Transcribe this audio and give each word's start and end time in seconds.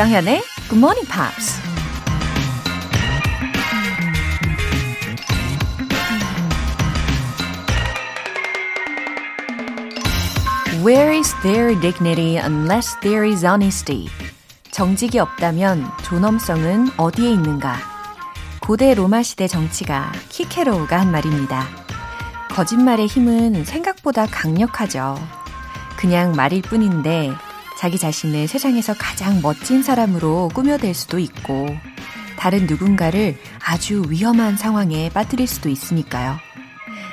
조장현의 0.00 0.42
Good 0.70 0.78
Morning 0.78 1.06
Pops. 1.06 1.60
Where 10.82 11.14
is 11.14 11.34
there 11.42 11.78
dignity 11.78 12.38
unless 12.38 12.98
there 13.00 13.28
is 13.28 13.44
honesty? 13.44 14.08
정직이 14.70 15.18
없다면 15.18 15.86
존엄성은 16.04 16.92
어디에 16.96 17.32
있는가? 17.32 17.76
고대 18.62 18.94
로마 18.94 19.22
시대 19.22 19.46
정치가 19.46 20.12
키케로우가 20.30 20.98
한 20.98 21.12
말입니다. 21.12 21.66
거짓말의 22.48 23.06
힘은 23.06 23.66
생각보다 23.66 24.24
강력하죠. 24.24 25.18
그냥 25.98 26.32
말일 26.32 26.62
뿐인데 26.62 27.34
자기 27.80 27.96
자신을 27.96 28.46
세상에서 28.46 28.92
가장 28.92 29.40
멋진 29.40 29.82
사람으로 29.82 30.50
꾸며댈 30.52 30.92
수도 30.92 31.18
있고 31.18 31.74
다른 32.36 32.66
누군가를 32.66 33.38
아주 33.64 34.04
위험한 34.06 34.58
상황에 34.58 35.08
빠뜨릴 35.08 35.46
수도 35.46 35.70
있으니까요. 35.70 36.36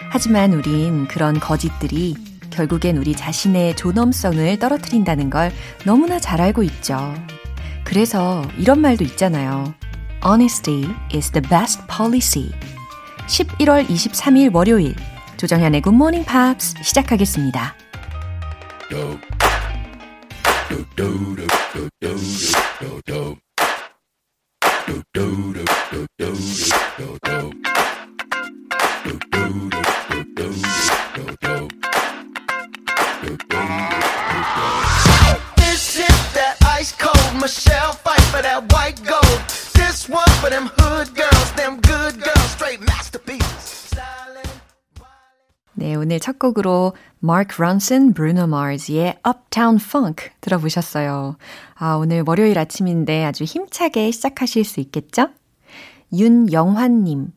하지만 0.09 0.51
우린 0.51 1.07
그런 1.07 1.39
거짓들이 1.39 2.15
결국엔 2.49 2.97
우리 2.97 3.15
자신의 3.15 3.77
존엄성을 3.77 4.59
떨어뜨린다는 4.59 5.29
걸 5.29 5.53
너무나 5.85 6.19
잘 6.19 6.41
알고 6.41 6.63
있죠. 6.63 7.15
그래서 7.85 8.43
이런 8.57 8.81
말도 8.81 9.05
있잖아요. 9.05 9.73
Honesty 10.21 10.83
is 11.15 11.31
the 11.31 11.47
best 11.47 11.81
policy. 11.87 12.51
11월 13.27 13.87
23일 13.87 14.53
월요일 14.53 14.95
조정현의 15.37 15.81
Good 15.81 15.95
Morning 15.95 16.29
Pops 16.29 16.83
시작하겠습니다. 16.83 17.73
This 18.89 19.36
Michelle 37.47 37.93
fight 37.93 38.19
for 38.23 38.41
that 38.41 38.73
white 38.73 39.01
gold. 39.05 39.39
This 39.73 40.09
one 40.09 40.29
for 40.41 40.49
them 40.49 40.69
hood 40.75 41.15
girls, 41.15 41.51
them 41.53 41.79
good 41.79 42.21
girls, 42.21 42.36
네, 45.79 45.93
오늘 45.93 46.19
첫 46.19 46.39
곡으로 46.39 46.93
Mark 47.23 47.57
Ronson, 47.59 48.11
Bruno 48.15 48.45
Mars의 48.45 49.19
Uptown 49.27 49.75
Funk 49.79 50.31
들어보셨어요. 50.41 51.37
아, 51.75 51.93
오늘 51.93 52.23
월요일 52.25 52.57
아침인데 52.57 53.23
아주 53.23 53.43
힘차게 53.43 54.09
시작하실 54.09 54.63
수 54.63 54.79
있겠죠? 54.79 55.27
윤영환님. 56.11 57.27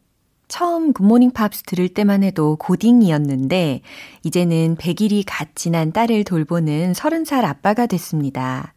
처음 0.49 0.95
굿모닝 0.95 1.33
팝스 1.33 1.65
들을 1.65 1.87
때만 1.91 2.23
해도 2.23 2.57
고딩이었는데, 2.57 3.83
이제는 4.25 4.77
100일이 4.77 5.23
갓 5.27 5.49
지난 5.55 5.93
딸을 5.93 6.25
돌보는 6.25 6.95
30살 6.95 7.45
아빠가 7.45 7.85
됐습니다. 7.85 8.73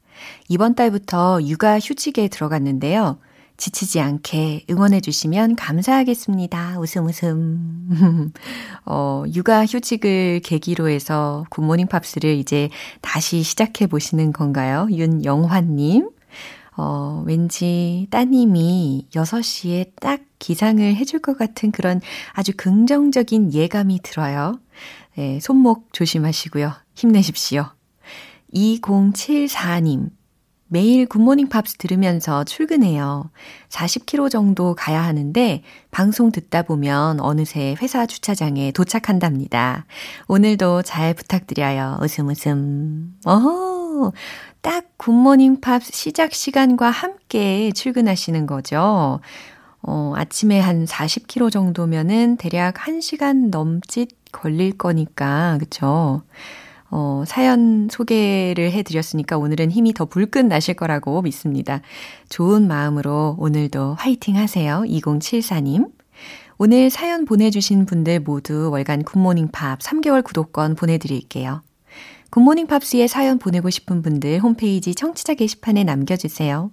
이번 0.50 0.76
달부터 0.76 1.42
육아 1.42 1.80
휴직에 1.80 2.28
들어갔는데요. 2.28 3.18
지치지 3.58 4.00
않게 4.00 4.66
응원해 4.70 5.00
주시면 5.00 5.56
감사하겠습니다. 5.56 6.80
웃음 6.80 7.06
웃음. 7.06 8.32
어, 8.86 9.24
육아 9.34 9.66
휴직을 9.66 10.42
계기로 10.44 10.90
해서 10.90 11.46
굿모닝 11.50 11.88
팝스를 11.88 12.36
이제 12.36 12.70
다시 13.02 13.44
시작해 13.44 13.88
보시는 13.88 14.34
건가요? 14.34 14.88
윤영환님. 14.90 16.10
어, 16.76 17.24
왠지 17.26 18.08
따님이 18.10 19.08
6시에 19.14 19.92
딱 20.02 20.22
기상을 20.40 20.84
해줄 20.96 21.20
것 21.20 21.38
같은 21.38 21.72
그런 21.72 22.02
아주 22.34 22.52
긍정적인 22.58 23.54
예감이 23.54 24.00
들어요. 24.02 24.60
네, 25.16 25.40
손목 25.40 25.94
조심하시고요. 25.94 26.74
힘내십시오. 26.96 27.66
2074님. 28.54 30.10
매일 30.68 31.06
굿모닝 31.06 31.50
팝스 31.50 31.78
들으면서 31.78 32.44
출근해요. 32.44 33.30
40km 33.70 34.30
정도 34.32 34.74
가야 34.76 35.04
하는데 35.04 35.62
방송 35.92 36.32
듣다 36.32 36.64
보면 36.64 37.20
어느새 37.20 37.76
회사 37.82 38.06
주차장에 38.06 38.72
도착한답니다. 38.72 39.86
오늘도 40.28 40.82
잘 40.82 41.14
부탁드려요. 41.14 42.00
웃음 42.02 42.30
웃음. 42.30 43.16
어허, 43.26 44.14
딱 44.62 44.86
굿모닝 44.98 45.62
팝스 45.62 45.92
시작 45.94 46.34
시간과 46.34 46.90
함께 46.90 47.72
출근하시는 47.72 48.48
거죠. 48.48 49.20
어, 49.86 50.14
아침에 50.16 50.60
한 50.60 50.86
40km 50.86 51.52
정도면은 51.52 52.38
대략 52.38 52.76
1시간 52.76 53.50
넘짓 53.50 54.08
걸릴 54.32 54.78
거니까, 54.78 55.58
그쵸? 55.60 56.24
어, 56.96 57.24
사연 57.26 57.90
소개를 57.90 58.72
해드렸으니까 58.72 59.40
오늘은 59.40 59.72
힘이 59.72 59.96
더 59.96 60.06
불끈 60.06 60.48
나실 60.48 60.76
거라고 60.76 61.24
믿습니다. 61.24 61.82
좋은 62.30 62.68
마음으로 62.68 63.36
오늘도 63.40 63.96
화이팅 63.96 64.38
하세요. 64.38 64.84
2074님. 64.86 65.92
오늘 66.60 66.92
사연 66.92 67.26
보내주신 67.26 67.88
분들 67.88 68.20
모두 68.20 68.70
월간 68.72 69.06
굿모닝 69.06 69.48
팝 69.52 69.80
3개월 69.80 70.24
구독권 70.24 70.76
보내드릴게요. 70.76 71.64
굿모닝 72.30 72.68
팝스에 72.68 73.08
사연 73.08 73.40
보내고 73.40 73.72
싶은 73.72 74.04
분들 74.04 74.38
홈페이지 74.38 74.94
청취자 74.94 75.34
게시판에 75.34 75.84
남겨주세요. 75.84 76.70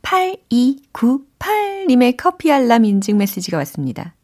8298님의 0.00 2.14
커피 2.16 2.50
알람 2.50 2.86
인증 2.86 3.18
메시지가 3.18 3.58
왔습니다. 3.58 4.14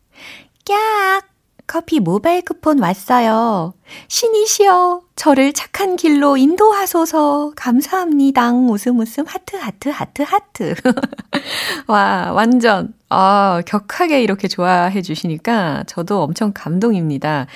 꺅! 0.64 1.35
커피 1.66 1.98
모바일 2.00 2.42
쿠폰 2.42 2.78
왔어요. 2.78 3.74
신이시여, 4.08 5.02
저를 5.16 5.52
착한 5.52 5.96
길로 5.96 6.36
인도하소서. 6.36 7.52
감사합니다. 7.56 8.52
웃음 8.52 9.00
웃음 9.00 9.24
하트 9.26 9.56
하트 9.56 9.88
하트 9.88 10.22
하트. 10.22 10.74
와, 11.88 12.32
완전 12.32 12.94
아, 13.08 13.62
격하게 13.66 14.22
이렇게 14.22 14.48
좋아해 14.48 15.02
주시니까 15.02 15.84
저도 15.86 16.22
엄청 16.22 16.52
감동입니다. 16.54 17.46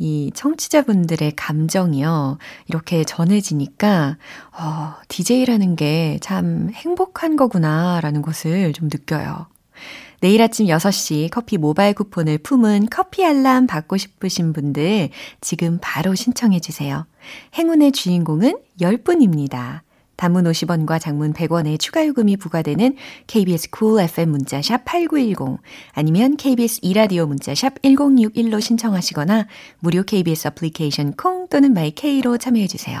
이 0.00 0.30
청취자분들의 0.34 1.32
감정이요. 1.34 2.38
이렇게 2.68 3.02
전해지니까, 3.04 4.16
어, 4.60 4.94
DJ라는 5.08 5.74
게 5.76 6.18
참 6.22 6.70
행복한 6.72 7.34
거구나라는 7.36 8.22
것을 8.22 8.72
좀 8.72 8.88
느껴요. 8.88 9.46
내일 10.20 10.42
아침 10.42 10.66
6시 10.66 11.30
커피 11.30 11.58
모바일 11.58 11.94
쿠폰을 11.94 12.38
품은 12.38 12.88
커피 12.90 13.24
알람 13.24 13.66
받고 13.66 13.96
싶으신 13.96 14.52
분들 14.52 15.10
지금 15.40 15.78
바로 15.80 16.14
신청해 16.14 16.60
주세요. 16.60 17.06
행운의 17.54 17.92
주인공은 17.92 18.58
10분입니다. 18.80 19.80
단문 20.16 20.44
50원과 20.44 21.00
장문 21.00 21.32
100원의 21.32 21.78
추가 21.78 22.04
요금이 22.04 22.38
부과되는 22.38 22.96
KBS 23.28 23.68
cool 23.76 24.02
FM 24.02 24.30
문자샵 24.30 24.84
8910 24.84 25.60
아니면 25.92 26.36
KBS 26.36 26.80
이라디오 26.82 27.26
문자샵 27.26 27.82
1061로 27.82 28.60
신청하시거나 28.60 29.46
무료 29.78 30.02
KBS 30.02 30.48
애플리케이션 30.48 31.12
콩 31.12 31.46
또는 31.48 31.72
마이케이로 31.72 32.38
참여해 32.38 32.66
주세요. 32.66 33.00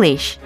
English 0.00 0.38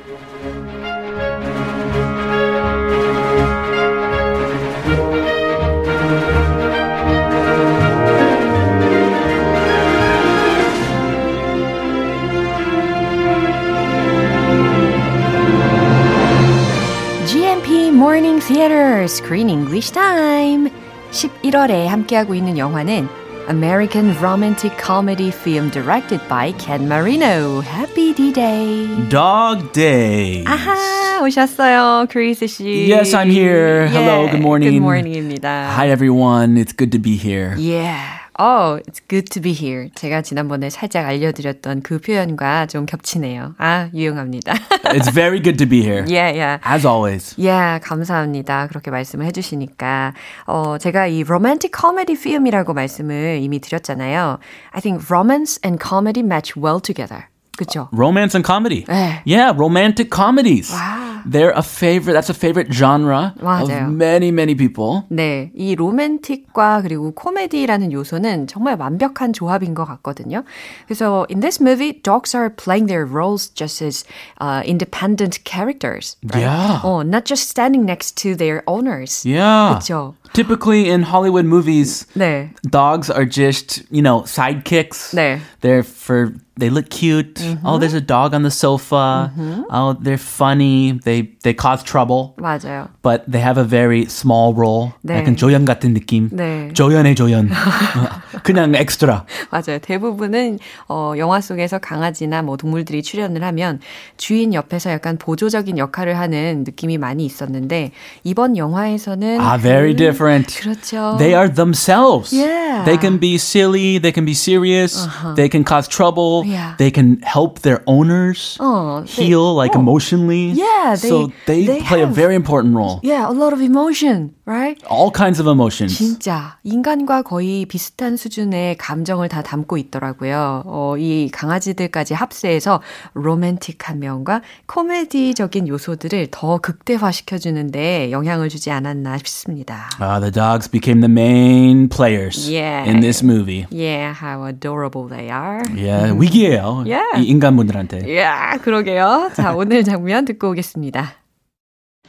GMP 17.26 17.92
Morning 17.92 18.40
Theater 18.40 19.04
Screen 19.04 19.48
English 19.48 19.92
Time 19.92 20.68
11월에 21.12 21.86
함께하고 21.86 22.34
있는 22.34 22.58
영화는 22.58 23.08
American 23.47 24.13
romantic 24.21 24.77
comedy 24.77 25.31
film 25.31 25.69
directed 25.69 26.21
by 26.29 26.51
Ken 26.59 26.87
Marino. 26.87 27.61
Happy 27.61 28.13
D-Day. 28.13 28.85
Dog 29.09 29.73
Day. 29.73 30.43
아하, 30.45 31.21
오셨어요, 31.23 32.05
크리스 32.09 32.45
씨. 32.45 32.87
Yes, 32.87 33.15
I'm 33.15 33.31
here. 33.31 33.87
Hello, 33.87 34.27
good 34.29 34.41
morning. 34.41 34.73
Good 34.73 34.83
morning입니다. 34.83 35.73
Hi 35.75 35.89
everyone. 35.89 36.57
It's 36.57 36.73
good 36.73 36.91
to 36.91 36.99
be 36.99 37.17
here. 37.17 37.55
Yeah. 37.57 38.22
Oh, 38.38 38.80
it's 38.86 39.00
good 39.08 39.30
to 39.30 39.40
be 39.40 39.52
here. 39.52 39.90
제가 39.94 40.22
지난번에 40.22 40.70
살짝 40.70 41.06
알려드렸던 41.06 41.82
그 41.82 41.98
표현과 41.98 42.66
좀 42.66 42.86
겹치네요. 42.86 43.54
아, 43.58 43.88
유용합니다. 43.94 44.54
It's 44.94 45.12
very 45.12 45.40
good 45.42 45.56
to 45.58 45.68
be 45.68 45.80
here. 45.82 46.04
yeah, 46.08 46.32
yeah. 46.32 46.58
As 46.66 46.86
always. 46.86 47.34
예, 47.38 47.78
감사합니다. 47.82 48.66
그렇게 48.68 48.90
말씀을 48.90 49.26
해주시니까. 49.26 50.14
어, 50.46 50.78
제가 50.78 51.06
이 51.06 51.22
romantic 51.22 51.72
comedy 51.78 52.18
film이라고 52.18 52.74
말씀을 52.74 53.38
이미 53.40 53.60
드렸잖아요. 53.60 54.38
I 54.72 54.80
think 54.80 55.06
romance 55.10 55.60
and 55.64 55.82
comedy 55.82 56.22
match 56.24 56.58
well 56.58 56.80
together. 56.80 57.28
그쵸? 57.57 57.89
Romance 57.91 58.35
and 58.35 58.45
comedy. 58.45 58.85
네. 58.85 59.21
Yeah, 59.25 59.51
romantic 59.55 60.09
comedies. 60.09 60.71
Wow. 60.71 61.09
They're 61.25 61.51
a 61.51 61.61
favorite, 61.61 62.13
that's 62.13 62.29
a 62.29 62.33
favorite 62.33 62.71
genre 62.71 63.33
맞아요. 63.41 63.87
of 63.87 63.93
many, 63.93 64.31
many 64.31 64.55
people. 64.55 65.03
네, 65.11 65.51
이 65.53 65.75
로맨틱과 65.75 66.81
그리고 66.83 67.11
코미디라는 67.13 67.91
요소는 67.91 68.47
정말 68.47 68.77
완벽한 68.79 69.33
조합인 69.33 69.73
것 69.73 69.83
같거든요. 69.83 70.45
그래서 70.87 71.25
in 71.29 71.41
this 71.41 71.61
movie, 71.61 71.91
dogs 72.01 72.33
are 72.33 72.49
playing 72.49 72.87
their 72.87 73.05
roles 73.05 73.49
just 73.53 73.83
as 73.83 74.05
uh, 74.39 74.63
independent 74.65 75.43
characters. 75.43 76.15
Right? 76.23 76.43
Yeah. 76.47 76.79
어, 76.83 77.03
not 77.03 77.25
just 77.25 77.49
standing 77.49 77.83
next 77.85 78.15
to 78.23 78.35
their 78.35 78.63
owners. 78.65 79.25
Yeah. 79.25 79.75
그렇죠. 79.75 80.15
Typically 80.33 80.89
in 80.89 81.01
Hollywood 81.03 81.45
movies, 81.45 82.05
네. 82.15 82.51
dogs 82.69 83.09
are 83.09 83.25
just, 83.25 83.81
you 83.89 84.01
know, 84.01 84.21
sidekicks. 84.21 85.13
네. 85.13 85.39
They're 85.61 85.83
for 85.83 86.33
they 86.57 86.69
look 86.69 86.89
cute. 86.89 87.41
Oh, 87.63 87.77
there's 87.79 87.93
a 87.93 88.01
dog 88.01 88.33
on 88.33 88.43
the 88.43 88.51
sofa. 88.51 89.31
Oh, 89.71 89.93
they're 89.99 90.17
funny. 90.19 90.91
They 91.03 91.31
they 91.43 91.53
cause 91.53 91.83
trouble. 91.83 92.35
맞아요. 92.37 92.89
But 93.01 93.23
they 93.27 93.39
have 93.41 93.57
a 93.57 93.63
very 93.63 94.05
small 94.05 94.53
role. 94.53 94.91
네. 95.03 95.17
약간 95.17 95.35
조연 95.35 95.65
같은 95.65 95.93
느낌. 95.93 96.29
네. 96.31 96.71
조연의 96.73 97.15
조연. 97.15 97.49
그냥 98.43 98.75
엑스트라. 98.75 99.25
맞아요. 99.51 99.79
대부분은 99.81 100.59
어, 100.87 101.13
영화 101.17 101.41
속에서 101.41 101.79
강아지나 101.79 102.41
뭐 102.43 102.55
동물들이 102.55 103.01
출연을 103.03 103.43
하면 103.43 103.79
주인 104.17 104.53
옆에서 104.53 104.91
약간 104.91 105.17
보조적인 105.17 105.77
역할을 105.77 106.17
하는 106.17 106.63
느낌이 106.65 106.97
많이 106.97 107.25
있었는데 107.25 107.91
이번 108.23 108.55
영화에서는 108.57 109.39
Ah, 109.41 109.57
very 109.61 109.93
different. 109.95 110.22
그렇죠. 110.23 111.17
They 111.17 111.33
are 111.33 111.47
themselves. 111.49 112.31
Yeah. 112.31 112.83
They 112.85 112.97
can 112.97 113.17
be 113.19 113.37
silly, 113.37 113.99
they 113.99 114.11
can 114.11 114.25
be 114.25 114.33
serious, 114.33 115.07
they 115.35 115.49
can 115.49 115.63
cause 115.63 115.87
trouble, 115.87 116.43
Yeah. 116.45 116.75
they 116.77 116.91
can 116.91 117.19
help 117.23 117.61
their 117.61 117.81
owners 117.87 118.57
어, 118.59 119.03
they- 119.05 119.25
heal 119.27 119.53
like 119.55 119.73
어. 119.75 119.79
emotionally. 119.79 120.51
Yeah, 120.55 120.95
so 120.95 121.27
they- 121.45 121.65
they, 121.65 121.65
they 121.65 121.81
play 121.81 122.01
a 122.01 122.05
have- 122.07 122.15
very 122.15 122.35
important 122.35 122.75
role. 122.75 122.99
Yeah, 123.03 123.27
a 123.29 123.33
lot 123.33 123.53
of 123.53 123.61
emotion, 123.61 124.31
Right? 124.46 124.76
All 124.90 125.10
kinds 125.10 125.40
of 125.40 125.48
emotions. 125.50 125.96
진짜 125.96 126.58
인간과 126.64 127.22
거의 127.22 127.64
비슷한 127.66 128.16
수준의 128.16 128.76
감정을 128.76 129.28
다 129.28 129.42
담고 129.42 129.78
있더라고요. 129.78 130.62
어, 130.66 130.96
이 130.98 131.30
강아지들까지 131.32 132.14
합세해서 132.14 132.82
로맨틱한 133.14 133.98
면과 134.00 134.42
코미디적인 134.66 135.68
요소들을 135.68 136.28
더 136.30 136.58
극대화시켜 136.58 137.38
주는데 137.38 138.10
영향을 138.10 138.48
주지 138.48 138.70
않았나 138.70 139.18
싶습니다. 139.18 139.88
Uh, 140.00 140.20
the 140.20 140.30
dogs 140.30 140.68
became 140.70 141.00
the 141.00 141.10
main 141.10 141.88
players 141.88 142.48
Yeah. 142.50 142.88
in 142.88 143.00
this 143.00 143.24
movie. 143.24 143.66
Yeah, 143.70 144.12
how 144.14 144.46
adorable 144.46 145.08
they 145.08 145.30
are. 145.30 145.62
Yeah, 145.74 146.12
위기예요. 146.18 146.84
Yeah. 146.86 147.20
이 147.20 147.24
인간분들한테. 147.28 148.02
Yeah, 148.04 148.58
그러게요. 148.62 149.30
자, 149.34 149.54
오늘 149.54 149.84
장면 149.84 150.24
듣고 150.24 150.50
오겠습니다. 150.50 151.14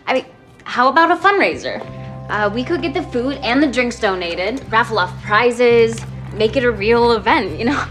I 0.06 0.14
mean, 0.14 0.26
how 0.68 0.90
about 0.90 1.12
a 1.12 1.18
fundraiser? 1.18 1.82
Uh, 2.30 2.50
we 2.54 2.64
could 2.64 2.82
get 2.82 2.94
the 2.94 3.04
food 3.04 3.38
and 3.44 3.62
the 3.62 3.68
drinks 3.68 4.00
donated, 4.00 4.62
raffle 4.72 4.98
off 4.98 5.14
prizes, 5.24 6.00
make 6.34 6.56
it 6.56 6.64
a 6.64 6.72
real 6.72 7.12
event, 7.14 7.58
you 7.60 7.66
know? 7.66 7.86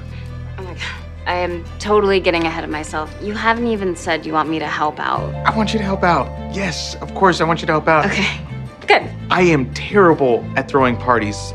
Oh 0.58 0.62
my 0.62 0.74
god. 0.74 0.82
I 1.26 1.34
am 1.34 1.64
totally 1.78 2.20
getting 2.20 2.44
ahead 2.44 2.64
of 2.64 2.70
myself. 2.70 3.14
You 3.22 3.32
haven't 3.32 3.68
even 3.68 3.96
said 3.96 4.26
you 4.26 4.32
want 4.32 4.48
me 4.48 4.58
to 4.58 4.66
help 4.66 4.98
out. 4.98 5.32
I 5.46 5.56
want 5.56 5.72
you 5.72 5.78
to 5.78 5.84
help 5.84 6.02
out. 6.02 6.26
Yes, 6.54 6.96
of 6.96 7.14
course, 7.14 7.40
I 7.40 7.44
want 7.44 7.60
you 7.60 7.66
to 7.66 7.72
help 7.72 7.88
out. 7.88 8.06
Okay, 8.06 8.40
good. 8.86 9.10
I 9.30 9.42
am 9.42 9.72
terrible 9.72 10.44
at 10.56 10.68
throwing 10.68 10.96
parties. 10.96 11.54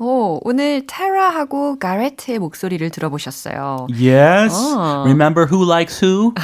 오, 0.00 0.38
오늘 0.44 0.86
테라하고 0.86 1.78
가레트의 1.80 2.38
목소리를 2.38 2.88
들어보셨어요. 2.90 3.88
Yes. 3.90 4.54
Oh. 4.54 5.02
Remember 5.04 5.44
who 5.50 5.64
likes 5.64 5.98
who? 6.00 6.34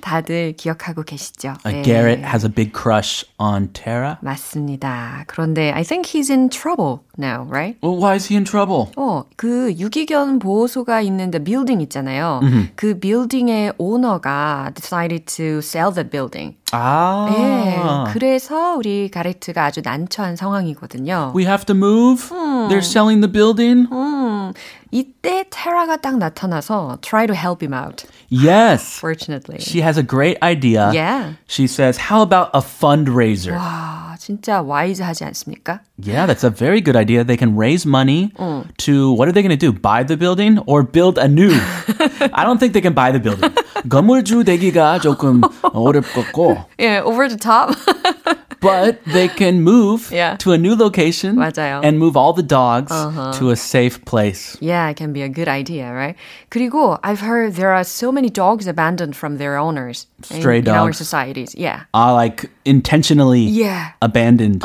다들 0.00 0.54
기억하고 0.56 1.02
계시죠? 1.02 1.56
Uh, 1.66 1.72
네. 1.72 1.82
Garrett 1.82 2.22
has 2.24 2.42
a 2.44 2.48
big 2.48 2.72
crush 2.72 3.22
on 3.38 3.68
Tara. 3.74 4.16
맞습니다. 4.22 5.24
그런데 5.26 5.72
I 5.72 5.82
think 5.84 6.06
he's 6.06 6.30
in 6.30 6.48
trouble 6.48 7.04
now, 7.20 7.44
right? 7.44 7.76
Well, 7.82 7.96
why 7.96 8.16
is 8.16 8.26
he 8.26 8.36
in 8.36 8.44
trouble? 8.44 8.90
어, 8.96 9.24
그 9.36 9.72
유기견 9.78 10.38
보호소가 10.40 11.00
있는 11.02 11.30
the 11.30 11.42
building 11.44 11.82
있잖아요. 11.84 12.40
그 12.74 12.98
빌딩의 12.98 13.74
오너가 13.78 14.72
decided 14.74 15.26
to 15.26 15.58
sell 15.58 15.92
the 15.92 16.08
building. 16.08 16.56
Ah. 16.72 17.28
예, 17.34 18.12
그래서 18.12 18.76
우리 18.76 19.10
가레트가 19.10 19.64
아주 19.64 19.80
난처한 19.82 20.36
상황이거든요. 20.36 21.32
We 21.34 21.44
have 21.44 21.66
to 21.66 21.74
move. 21.74 22.28
They're 22.68 22.78
selling 22.78 23.20
the 23.20 23.30
building. 23.30 23.88
음, 23.92 24.52
이때 24.91 25.43
테라가 25.49 25.97
딱 25.97 26.17
나타나서 26.17 26.99
try 27.01 27.25
to 27.27 27.35
help 27.35 27.61
him 27.61 27.73
out. 27.73 28.05
Yes. 28.29 28.97
Fortunately. 28.99 29.59
She 29.59 29.81
has 29.81 29.97
a 29.97 30.03
great 30.03 30.37
idea. 30.41 30.91
Yeah. 30.93 31.33
She 31.47 31.67
says, 31.67 31.97
How 32.09 32.21
about 32.21 32.49
a 32.53 32.61
fundraiser? 32.61 33.53
와, 33.53 34.15
진짜 34.17 34.61
와이즈하지 34.61 35.25
않습니까? 35.25 35.81
Yeah, 35.97 36.25
that's 36.25 36.43
a 36.43 36.49
very 36.49 36.81
good 36.81 36.95
idea. 36.95 37.23
They 37.23 37.37
can 37.37 37.55
raise 37.57 37.85
money 37.85 38.31
to 38.77 39.11
what 39.13 39.27
are 39.27 39.31
they 39.33 39.41
going 39.41 39.57
to 39.57 39.59
do? 39.59 39.71
Buy 39.73 40.03
the 40.03 40.17
building 40.17 40.59
or 40.65 40.83
build 40.83 41.17
a 41.17 41.27
new? 41.27 41.51
I 42.33 42.43
don't 42.43 42.57
think 42.59 42.73
they 42.73 42.81
can 42.81 42.93
buy 42.93 43.11
the 43.11 43.19
building. 43.19 43.51
건물주 43.89 44.43
되기가 44.45 44.99
조금 44.99 45.41
어렵겠고. 45.61 46.57
예, 46.79 46.97
over 46.99 47.27
the 47.27 47.37
top. 47.37 47.75
But 48.61 49.03
they 49.05 49.27
can 49.27 49.61
move 49.61 50.09
Yeah. 50.11 50.37
to 50.37 50.51
a 50.53 50.57
new 50.57 50.75
location 50.75 51.35
맞아요. 51.35 51.81
and 51.83 51.99
move 51.99 52.17
all 52.17 52.33
the 52.33 52.41
dogs 52.41 52.89
to 53.37 53.51
a 53.51 53.55
safe 53.55 54.03
place. 54.05 54.57
Yeah, 54.59 54.89
it 54.89 54.97
can 54.97 55.13
be 55.13 55.21
a 55.21 55.29
good 55.29 55.47
idea, 55.47 55.93
right? 55.93 56.15
그리고 56.49 56.97
I've 57.03 57.21
heard 57.21 57.55
there 57.55 57.73
are 57.73 57.83
so 57.83 58.11
many 58.11 58.29
dogs 58.29 58.65
abandoned 58.65 59.15
from 59.15 59.37
their 59.37 59.57
owners 59.57 60.07
in, 60.31 60.39
Stray 60.41 60.59
in 60.59 60.67
our 60.69 60.89
dogs. 60.89 60.97
societies. 60.97 61.53
Yeah. 61.55 61.81
Uh, 61.93 62.13
like 62.13 62.49
intentionally 62.65 63.41
Yeah. 63.45 63.91
abandoned. 64.01 64.63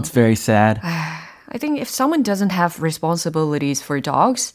It's 0.00 0.10
very 0.10 0.34
sad. 0.34 0.80
I 0.82 1.58
think 1.58 1.78
if 1.80 1.88
someone 1.88 2.22
doesn't 2.22 2.50
have 2.50 2.82
responsibilities 2.82 3.80
for 3.80 4.00
dogs, 4.00 4.54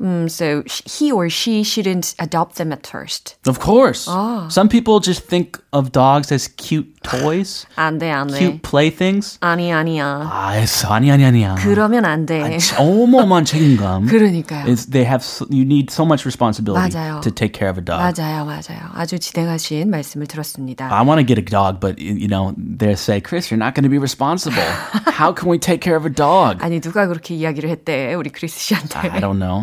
um, 0.00 0.28
so 0.28 0.62
sh- 0.66 0.82
he 0.84 1.12
or 1.12 1.28
she 1.30 1.62
shouldn't 1.62 2.14
adopt 2.18 2.56
them 2.56 2.72
at 2.72 2.86
first. 2.86 3.36
Of 3.46 3.58
course. 3.60 4.04
Some 4.52 4.68
people 4.68 5.00
just 5.00 5.26
think 5.28 5.58
of 5.72 5.92
dogs 5.92 6.30
as 6.32 6.48
cute 6.56 6.88
toys, 7.02 7.64
안 7.76 7.98
돼, 7.98 8.10
안 8.10 8.26
돼. 8.28 8.38
cute 8.38 8.62
playthings. 8.62 9.38
아니, 9.40 9.72
아니야. 9.72 10.04
아, 10.30 10.48
알았어. 10.50 10.88
아니, 10.92 11.10
아니, 11.10 11.24
아니야. 11.24 11.54
그러면 11.58 12.04
안 12.04 12.26
돼. 12.26 12.58
어마어마한 12.78 13.44
책임감. 13.44 14.06
그러니까요. 14.06 14.66
It's, 14.66 14.90
they 14.90 15.06
have, 15.06 15.22
s- 15.24 15.44
you 15.50 15.62
need 15.64 15.90
so 15.90 16.04
much 16.04 16.26
responsibility 16.26 16.90
맞아요. 16.92 17.20
to 17.22 17.30
take 17.30 17.52
care 17.54 17.70
of 17.70 17.78
a 17.78 17.84
dog. 17.84 17.98
맞아요, 18.02 18.44
맞아요. 18.44 18.90
아주 18.94 19.18
지대하신 19.18 19.88
말씀을 19.90 20.26
들었습니다. 20.26 20.92
I 20.92 21.02
want 21.06 21.18
to 21.20 21.24
get 21.26 21.38
a 21.38 21.44
dog, 21.44 21.80
but 21.80 21.98
you 21.98 22.28
know, 22.28 22.52
they 22.58 22.92
say, 22.94 23.20
Chris, 23.20 23.50
you're 23.50 23.58
not 23.58 23.74
going 23.74 23.84
to 23.84 23.90
be 23.90 23.98
responsible. 23.98 24.62
How 25.06 25.32
can 25.32 25.48
we 25.48 25.58
take 25.58 25.80
care 25.80 25.96
of 25.96 26.04
a 26.04 26.12
dog? 26.12 26.58
아니, 26.62 26.80
누가 26.80 27.06
그렇게 27.06 27.34
이야기를 27.34 27.70
했대, 27.70 28.12
우리 28.14 28.30
크리스 28.30 28.58
씨한테. 28.60 28.98
I 29.08 29.20
don't 29.20 29.38
know. 29.38 29.55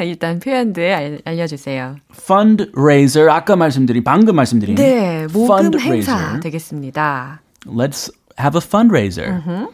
일단 0.00 0.38
표현들 0.38 0.92
알, 0.92 1.20
알려주세요. 1.24 1.96
Fundraiser. 2.12 3.30
아까 3.30 3.56
말씀드린, 3.56 4.02
방금 4.04 4.36
말씀드린. 4.36 4.74
네, 4.76 5.26
모금 5.32 5.78
행사. 5.80 6.40
되겠습니다. 6.40 7.40
Let's 7.66 8.10
have 8.38 8.56
a 8.56 8.60
fundraiser. 8.60 9.68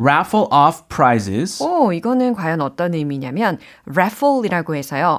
Raffle 0.00 0.46
off 0.52 0.84
prizes. 0.88 1.60
오, 1.62 1.92
이거는 1.92 2.34
과연 2.34 2.60
어떤 2.60 2.94
의미냐면 2.94 3.58
raffle이라고 3.86 4.76
해서요. 4.76 5.18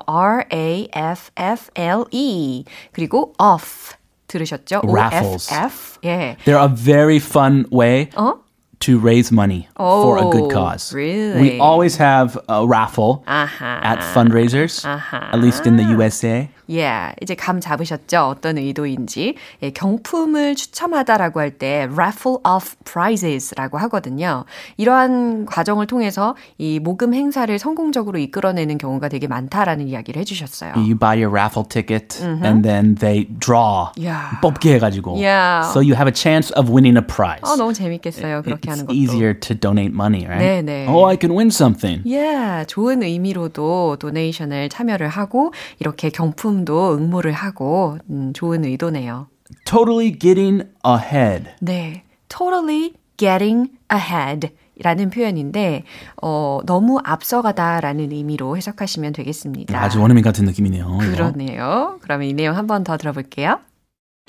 R-A-F-F-L-E 1.30 2.66
그리고 2.94 3.34
off 3.38 3.94
들으셨죠? 4.28 4.82
Raffles. 4.86 5.52
O-F-F. 5.52 6.00
예. 6.06 6.38
They're 6.46 6.64
a 6.64 6.70
very 6.74 7.18
fun 7.18 7.66
way 7.74 8.10
어? 8.16 8.36
To 8.80 8.98
raise 9.00 9.32
money 9.32 9.68
for 9.78 10.18
a 10.18 10.24
good 10.30 10.44
Oh, 10.46 10.48
cause. 10.50 10.94
really? 10.96 11.42
We 11.42 11.60
always 11.60 11.98
have 11.98 12.38
a 12.48 12.66
raffle 12.66 13.24
아하. 13.28 13.82
at 13.84 14.00
fundraisers, 14.14 14.86
아하. 14.86 15.34
at 15.34 15.40
least 15.40 15.68
in 15.68 15.76
the 15.78 15.84
USA. 15.92 16.48
예, 16.72 17.14
이제 17.20 17.34
감 17.34 17.60
잡으셨죠? 17.60 18.28
어떤 18.30 18.60
의도인지. 18.60 19.34
예, 19.64 19.72
경품을 19.72 20.54
추첨하다라고 20.56 21.40
할 21.40 21.50
때 21.58 21.88
raffle 21.92 22.38
of 22.46 22.76
prizes라고 22.86 23.80
하거든요. 23.80 24.46
이러한 24.78 25.48
과정을 25.48 25.88
통해서 25.88 26.36
이 26.60 26.80
모금 26.80 27.16
행사를 27.16 27.58
성공적으로 27.58 28.20
이끌어내는 28.20 28.78
경우가 28.78 29.10
되게 29.10 29.26
많다라는 29.28 29.88
이야기를 29.88 30.20
해주셨어요. 30.22 30.74
You 30.76 30.96
buy 30.96 31.18
your 31.24 31.32
raffle 31.34 31.68
ticket 31.68 32.22
and 32.24 32.62
then 32.62 32.94
they 32.96 33.26
draw. 33.40 33.88
야. 34.06 34.38
뽑기 34.44 34.72
해가지고. 34.74 35.14
Yeah. 35.18 35.68
So 35.72 35.80
you 35.82 35.96
have 35.96 36.08
a 36.08 36.14
chance 36.14 36.54
of 36.56 36.70
winning 36.72 36.98
a 36.98 37.06
prize. 37.06 37.42
어, 37.50 37.56
너무 37.58 37.74
재밌겠어요. 37.74 38.44
그렇게 38.44 38.69
it's 38.70 38.72
하는 38.72 38.86
것도. 38.86 38.96
easier 38.96 39.34
to 39.40 39.54
donate 39.60 39.92
money, 39.94 40.26
right? 40.26 40.40
네네. 40.64 40.88
Oh, 40.88 41.06
I 41.10 41.18
can 41.20 41.32
win 41.36 41.48
something. 41.48 42.02
예, 42.08 42.64
좋은 42.68 43.04
의미로도 43.04 43.98
도네이션을 44.00 44.70
참여를 44.70 45.08
하고 45.10 45.52
이렇게 45.80 46.10
경품도 46.10 46.96
응모를 46.96 47.32
하고 47.34 47.98
음, 48.10 48.32
좋은 48.34 48.64
의도네요. 48.66 49.28
Totally 49.66 50.18
getting 50.18 50.64
ahead. 50.86 51.50
네, 51.62 52.04
totally 52.30 52.94
getting 53.18 53.72
ahead. 53.92 54.50
라는 54.82 55.10
표현인데 55.10 55.84
어, 56.22 56.62
너무 56.66 57.00
앞서가다라는 57.04 58.14
의미로 58.14 58.56
해석하시면 58.56 59.12
되겠습니다. 59.12 59.78
아주 59.78 60.00
원어민 60.00 60.24
같은 60.24 60.46
느낌이네요. 60.46 61.00
그러네요. 61.00 61.98
그러면 62.02 62.28
이 62.30 62.34
내용 62.34 62.56
한 62.56 62.66
번 62.66 62.86
더 62.86 62.96
들어볼게요. 62.96 63.60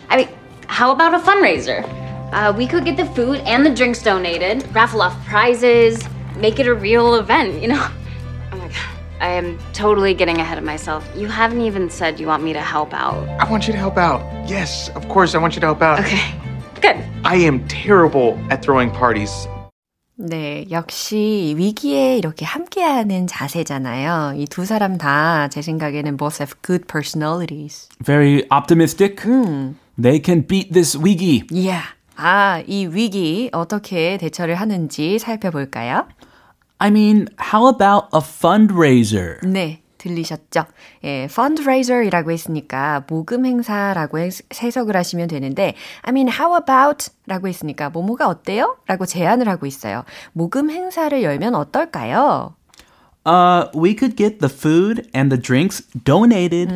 I 0.08 0.16
mean, 0.18 0.28
how 0.68 0.90
about 0.92 1.14
a 1.14 1.20
fundraiser? 1.22 1.84
Uh, 2.31 2.53
we 2.55 2.67
could 2.67 2.83
get 2.85 2.97
the 2.97 3.05
food 3.15 3.39
and 3.45 3.65
the 3.65 3.69
drinks 3.73 4.01
donated, 4.03 4.65
raffle 4.75 5.01
off 5.01 5.15
prizes, 5.25 6.03
make 6.37 6.59
it 6.59 6.67
a 6.67 6.73
real 6.73 7.15
event, 7.15 7.61
you 7.61 7.67
know? 7.69 7.87
Oh 8.51 8.57
my 8.57 8.67
god. 8.67 8.91
I 9.21 9.29
am 9.29 9.57
totally 9.73 10.13
getting 10.13 10.37
ahead 10.39 10.57
of 10.57 10.63
myself. 10.65 11.07
You 11.15 11.27
haven't 11.27 11.61
even 11.61 11.89
said 11.89 12.19
you 12.19 12.27
want 12.27 12.43
me 12.43 12.51
to 12.53 12.59
help 12.61 12.93
out. 12.93 13.15
I 13.39 13.49
want 13.49 13.67
you 13.67 13.73
to 13.73 13.79
help 13.79 13.97
out. 13.97 14.21
Yes, 14.49 14.89
of 14.95 15.07
course, 15.07 15.33
I 15.33 15.37
want 15.39 15.55
you 15.55 15.61
to 15.61 15.67
help 15.67 15.81
out. 15.81 15.99
Okay, 16.01 16.35
good. 16.81 16.97
I 17.23 17.37
am 17.37 17.65
terrible 17.67 18.37
at 18.51 18.61
throwing 18.61 18.91
parties. 18.91 19.31
네, 20.17 20.65
역시 20.71 21.53
위기에 21.57 22.17
이렇게 22.17 22.45
함께하는 22.45 23.27
자세잖아요. 23.27 24.33
이 24.37 24.45
두 24.47 24.63
사람 24.65 24.97
다 24.97 25.49
제 25.51 25.61
생각에는 25.61 26.15
both 26.17 26.39
have 26.41 26.55
good 26.61 26.87
personalities. 26.87 27.89
Very 28.01 28.43
optimistic. 28.49 29.21
They 29.97 30.19
can 30.23 30.41
beat 30.47 30.71
this 30.73 30.95
wiki. 30.97 31.43
Yeah. 31.49 31.83
아, 32.22 32.62
이 32.66 32.86
위기 32.86 33.48
어떻게 33.52 34.18
대처를 34.18 34.54
하는지 34.56 35.18
살펴볼까요? 35.18 36.06
I 36.78 36.88
mean, 36.90 37.26
how 37.40 37.66
about 37.72 38.08
a 38.14 38.20
fundraiser? 38.22 39.38
네, 39.42 39.80
들리셨죠? 39.96 40.64
예, 41.04 41.24
fundraiser이라고 41.24 42.30
했으니까 42.30 43.04
모금 43.08 43.46
행사라고 43.46 44.18
해- 44.18 44.28
해석을 44.62 44.96
하시면 44.96 45.28
되는데 45.28 45.74
I 46.02 46.10
mean, 46.10 46.28
how 46.28 46.54
about 46.56 47.08
라고 47.26 47.48
했으니까 47.48 47.88
뭐뭐가 47.88 48.28
어때요? 48.28 48.76
라고 48.86 49.06
제안을 49.06 49.48
하고 49.48 49.64
있어요. 49.64 50.04
모금 50.32 50.70
행사를 50.70 51.22
열면 51.22 51.54
어떨까요? 51.54 52.54
Uh, 53.25 53.69
we 53.73 53.95
could 53.95 54.15
get 54.15 54.39
the 54.39 54.49
food 54.49 55.09
and 55.13 55.31
the 55.31 55.37
drinks 55.37 55.81
donated. 56.03 56.69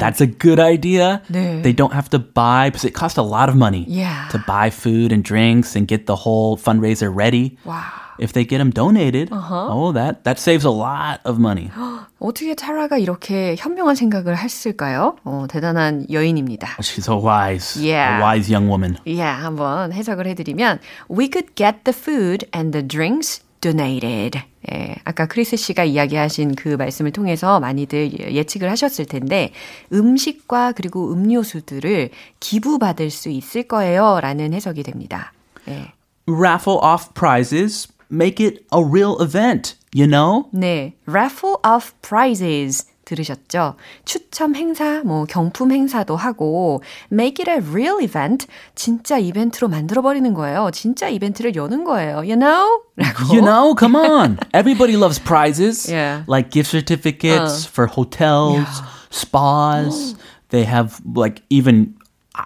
That's 0.00 0.22
a 0.22 0.26
good 0.26 0.58
idea. 0.58 1.20
네. 1.30 1.62
They 1.62 1.74
don't 1.74 1.92
have 1.92 2.08
to 2.10 2.18
buy 2.18 2.70
because 2.70 2.84
it 2.84 2.94
costs 2.94 3.18
a 3.18 3.22
lot 3.22 3.48
of 3.50 3.56
money 3.56 3.84
Yeah. 3.86 4.28
to 4.32 4.38
buy 4.46 4.70
food 4.70 5.12
and 5.12 5.22
drinks 5.22 5.76
and 5.76 5.86
get 5.86 6.06
the 6.06 6.16
whole 6.24 6.56
fundraiser 6.56 7.12
ready. 7.14 7.58
와, 7.66 7.82
If 8.18 8.32
they 8.32 8.46
get 8.48 8.56
them 8.64 8.70
donated, 8.72 9.28
oh, 9.30 9.92
that 9.92 10.24
that 10.24 10.38
saves 10.40 10.64
a 10.64 10.72
lot 10.72 11.20
of 11.26 11.36
money. 11.38 11.68
어떻게 12.18 12.54
타라가 12.54 12.96
이렇게 12.96 13.54
현명한 13.58 13.94
생각을 13.96 14.38
했을까요? 14.38 15.16
어, 15.24 15.44
대단한 15.50 16.06
여인입니다. 16.10 16.78
She's 16.80 17.04
so 17.04 17.20
wise, 17.20 17.76
Yeah. 17.78 18.16
a 18.16 18.22
wise 18.22 18.48
young 18.50 18.68
woman. 18.72 18.96
예, 19.06 19.20
한번 19.20 19.92
해석을 19.92 20.26
해드리면 20.28 20.78
We 21.10 21.28
could 21.30 21.54
get 21.54 21.84
the 21.84 21.92
food 21.92 22.46
and 22.56 22.72
the 22.72 22.80
drinks 22.86 23.42
donated. 23.61 24.41
예, 24.71 24.95
아까 25.05 25.27
크리스 25.27 25.55
씨가 25.55 25.83
이야기하신 25.85 26.55
그 26.55 26.69
말씀을 26.69 27.11
통해서 27.11 27.59
많이들 27.59 28.11
예- 28.19 28.33
예측을 28.33 28.69
하셨을 28.69 29.05
텐데 29.05 29.53
음식과 29.93 30.73
그리고 30.73 31.11
음료수들을 31.13 32.09
기부받을 32.39 33.09
수 33.09 33.29
있을 33.29 33.63
거예요 33.63 34.19
라는 34.21 34.53
해석이 34.53 34.83
됩니다. 34.83 35.33
예. 35.67 35.93
Raffle 36.27 36.79
off 36.83 37.13
prizes, 37.13 37.87
make 38.11 38.45
it 38.45 38.63
a 38.73 38.81
real 38.83 39.15
event. 39.21 39.75
You 39.93 40.07
know? 40.07 40.45
네, 40.53 40.93
raffle 41.07 41.55
of 41.65 41.91
prizes 42.01 42.85
들으셨죠? 43.11 43.75
추첨 44.05 44.55
행사, 44.55 45.01
뭐 45.03 45.25
경품 45.25 45.71
행사도 45.71 46.15
하고 46.15 46.81
make 47.11 47.43
it 47.43 47.51
a 47.51 47.57
real 47.57 48.01
event 48.01 48.47
진짜 48.75 49.17
이벤트로 49.17 49.67
만들어 49.67 50.01
버리는 50.01 50.33
거예요. 50.33 50.71
진짜 50.71 51.09
이벤트를 51.09 51.55
여는 51.55 51.83
거예요. 51.83 52.17
You 52.17 52.35
know? 52.39 52.81
라고. 52.95 53.33
You 53.33 53.41
know, 53.41 53.75
come 53.77 53.95
on. 53.95 54.37
Everybody 54.53 54.95
loves 54.95 55.19
prizes. 55.19 55.91
Yeah. 55.91 56.23
Like 56.27 56.51
gift 56.51 56.71
certificates 56.71 57.65
for 57.65 57.87
hotels, 57.87 58.67
spas. 59.09 60.15
they 60.51 60.63
have 60.63 61.01
like 61.15 61.41
even 61.49 61.95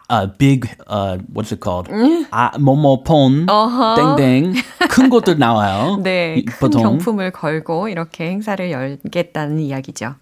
a 0.10 0.28
big 0.28 0.68
uh 0.88 1.18
what's 1.34 1.52
it 1.52 1.60
called? 1.60 1.90
아, 2.32 2.58
모모폰 2.58 3.46
땡땡 3.48 4.54
큰 4.90 5.10
것들 5.10 5.38
나와요. 5.38 6.00
네, 6.02 6.44
큰 6.46 6.60
보통. 6.60 6.82
경품을 6.82 7.32
걸고 7.32 7.90
이렇게 7.90 8.30
행사를 8.30 8.72
열겠다는 8.72 9.60
이야기죠. 9.60 10.16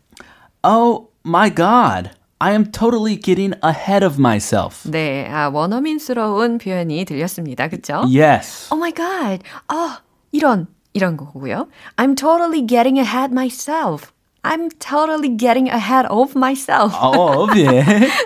Oh 0.62 1.08
my 1.25 1.50
god. 1.50 2.11
I 2.40 2.52
am 2.52 2.70
totally 2.70 3.16
getting 3.16 3.54
ahead 3.62 4.04
of 4.04 4.18
myself. 4.18 4.88
네, 4.88 5.26
아, 5.28 5.49
원어민스러운 5.49 6.58
표현이 6.58 7.04
들렸습니다. 7.04 7.66
그쵸? 7.68 8.04
Yes. 8.06 8.68
Oh 8.73 8.78
my 8.78 8.92
god. 8.94 9.42
아, 9.66 10.02
이런, 10.30 10.68
이런 10.92 11.16
거고요. 11.16 11.66
I'm 11.97 12.16
totally 12.16 12.64
getting 12.64 12.99
ahead 13.00 13.32
myself. 13.32 14.12
I'm 14.45 14.69
totally 14.77 15.29
getting 15.29 15.69
ahead 15.69 16.05
of 16.09 16.35
myself. 16.35 16.93
어, 17.00 17.47
예. 17.55 17.85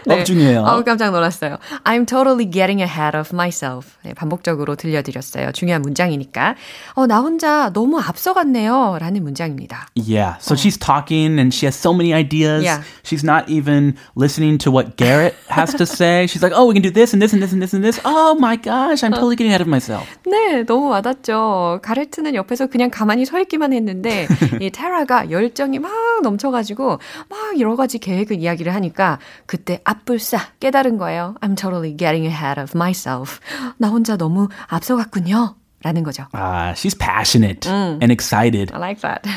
업 0.09 0.25
중이에요. 0.25 0.63
어, 0.63 0.83
깜짝 0.83 1.11
놀랐어요. 1.11 1.57
I'm 1.83 2.07
totally 2.07 2.49
getting 2.49 2.81
ahead 2.81 3.15
of 3.15 3.29
myself. 3.31 3.97
네, 4.03 4.15
반복적으로 4.15 4.75
들려드렸어요. 4.75 5.51
중요한 5.51 5.83
문장이니까. 5.83 6.55
어, 6.95 7.05
나 7.05 7.19
혼자 7.19 7.71
너무 7.71 7.99
앞서갔네요. 7.99 8.97
라는 8.99 9.23
문장입니다. 9.23 9.89
Yeah. 9.95 10.37
So 10.41 10.55
she's 10.55 10.75
talking 10.75 11.37
and 11.37 11.53
she 11.53 11.67
has 11.67 11.75
so 11.75 11.93
many 11.93 12.13
ideas. 12.15 12.63
Yeah. 12.63 12.81
She's 13.03 13.23
not 13.23 13.47
even 13.47 13.93
listening 14.15 14.57
to 14.65 14.71
what 14.71 14.97
Garrett 14.97 15.35
has 15.49 15.71
to 15.75 15.85
say. 15.85 16.25
She's 16.25 16.41
like, 16.41 16.53
oh, 16.55 16.65
we 16.65 16.73
can 16.73 16.81
do 16.81 16.89
this 16.89 17.13
and 17.13 17.21
this 17.21 17.31
and 17.31 17.43
this 17.43 17.53
and 17.53 17.61
this 17.61 17.75
and 17.75 17.85
this. 17.85 18.01
Oh 18.05 18.33
my 18.33 18.57
gosh, 18.57 19.03
I'm 19.03 19.13
totally 19.13 19.35
getting 19.35 19.53
ahead 19.53 19.61
of 19.61 19.69
myself. 19.69 20.07
네, 20.25 20.65
너무 20.65 20.89
와닿죠. 20.89 21.79
가레트는 21.83 22.33
옆에서 22.33 22.65
그냥 22.65 22.89
가만히 22.89 23.25
서 23.25 23.39
있기만 23.39 23.71
했는데, 23.71 24.27
이 24.59 24.71
테라가 24.71 25.29
열정이 25.29 25.77
막 25.77 25.91
넘쳐가지고, 26.23 26.99
막 27.29 27.59
여러 27.59 27.75
가지 27.75 27.99
계획을 27.99 28.37
이야기를 28.39 28.73
하니까, 28.73 29.19
그때 29.45 29.81
앞불싸 29.83 30.37
깨달은 30.59 30.97
거예요. 30.97 31.35
I'm 31.41 31.55
totally 31.55 31.95
getting 31.95 32.25
ahead 32.25 32.59
of 32.59 32.71
myself. 32.75 33.39
나 33.77 33.89
혼자 33.89 34.17
너무 34.17 34.47
앞서갔군요. 34.67 35.55
라는 35.83 36.01
거죠. 36.03 36.25
Ah, 36.33 36.73
she's 36.73 36.97
passionate 36.97 37.69
and 37.69 38.11
excited. 38.11 38.73
I 38.73 38.79
like 38.79 39.01
that. 39.01 39.29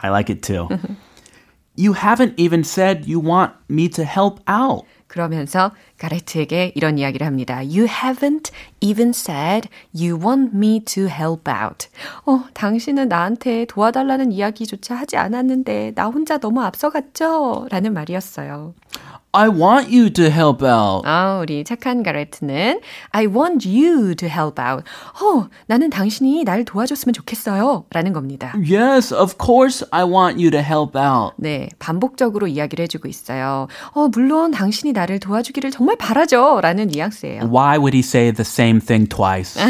I 0.00 0.10
like 0.10 0.30
it 0.30 0.42
too. 0.42 0.68
you 1.74 1.92
haven't 1.92 2.34
even 2.38 2.62
said 2.62 3.06
you 3.06 3.18
want 3.20 3.52
me 3.68 3.88
to 3.88 4.04
help 4.04 4.40
out. 4.46 4.84
그러면서 5.08 5.72
가레트에게 5.98 6.72
이런 6.76 6.98
이야기를 6.98 7.26
합니다. 7.26 7.56
You 7.56 7.86
haven't 7.86 8.52
even 8.80 9.08
said 9.10 9.68
you 9.92 10.16
want 10.16 10.54
me 10.54 10.80
to 10.84 11.06
help 11.08 11.50
out. 11.50 11.88
어, 12.26 12.44
당신은 12.54 13.08
나한테 13.08 13.64
도와달라는 13.64 14.30
이야기조차 14.30 14.94
하지 14.94 15.16
않았는데 15.16 15.92
나 15.94 16.06
혼자 16.06 16.38
너무 16.38 16.62
앞서갔죠? 16.62 17.66
라는 17.70 17.94
말이었어요. 17.94 18.74
I 19.32 19.48
want 19.50 19.88
you 19.94 20.08
to 20.14 20.24
help 20.30 20.62
out. 20.64 21.02
아, 21.06 21.38
우리 21.42 21.62
착한 21.62 22.02
가레트는 22.02 22.80
I 23.10 23.26
want 23.26 23.68
you 23.68 24.14
to 24.14 24.26
help 24.26 24.58
out. 24.58 24.84
어, 25.22 25.48
나는 25.66 25.90
당신이 25.90 26.44
날 26.44 26.64
도와줬으면 26.64 27.12
좋겠어요. 27.12 27.84
라는 27.90 28.14
겁니다. 28.14 28.54
Yes, 28.56 29.12
of 29.14 29.34
course 29.38 29.86
I 29.90 30.04
want 30.04 30.40
you 30.42 30.50
to 30.50 30.60
help 30.60 30.96
out. 30.98 31.34
네, 31.36 31.68
반복적으로 31.78 32.46
이야기를 32.48 32.84
해주고 32.84 33.06
있어요. 33.06 33.68
어, 33.92 34.08
물론 34.08 34.50
당신이 34.50 34.92
나를 34.94 35.18
도와주기를 35.20 35.72
정말 35.72 35.96
바라죠. 35.96 36.60
라는 36.62 36.86
뉘앙스예요. 36.88 37.42
Why 37.52 37.76
would 37.76 37.94
he 37.94 38.00
say 38.00 38.32
the 38.32 38.46
same 38.46 38.80
thing 38.80 39.06
twice? 39.08 39.60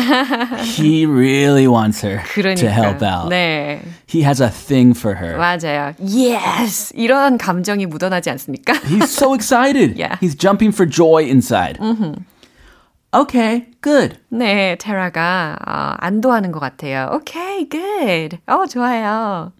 he 0.79 1.05
really 1.05 1.67
wants 1.67 2.07
her 2.07 2.23
그러니까. 2.33 2.61
to 2.61 2.69
help 2.71 3.03
out. 3.03 3.29
네, 3.29 3.83
He 4.09 4.23
has 4.23 4.41
a 4.41 4.49
thing 4.51 4.97
for 4.97 5.17
her. 5.19 5.37
맞아요. 5.37 5.93
Yes! 6.01 6.93
이런 6.95 7.37
감정이 7.39 7.87
묻어나지 7.87 8.31
않습니까? 8.31 8.73
He's 8.87 9.11
so 9.11 9.35
excited. 9.35 9.48
Yeah. 9.96 10.18
He's 10.20 10.36
jumping 10.36 10.72
for 10.72 10.86
joy 10.86 11.24
inside. 11.24 11.80
Okay, 13.16 13.68
good. 13.82 14.18
네, 14.32 14.76
테라가 14.80 15.58
어, 15.68 15.96
안도하는 16.00 16.52
것 16.52 16.60
같아요. 16.60 17.10
Okay, 17.14 17.66
good. 17.70 18.40
어, 18.48 18.66
좋아요. 18.66 19.52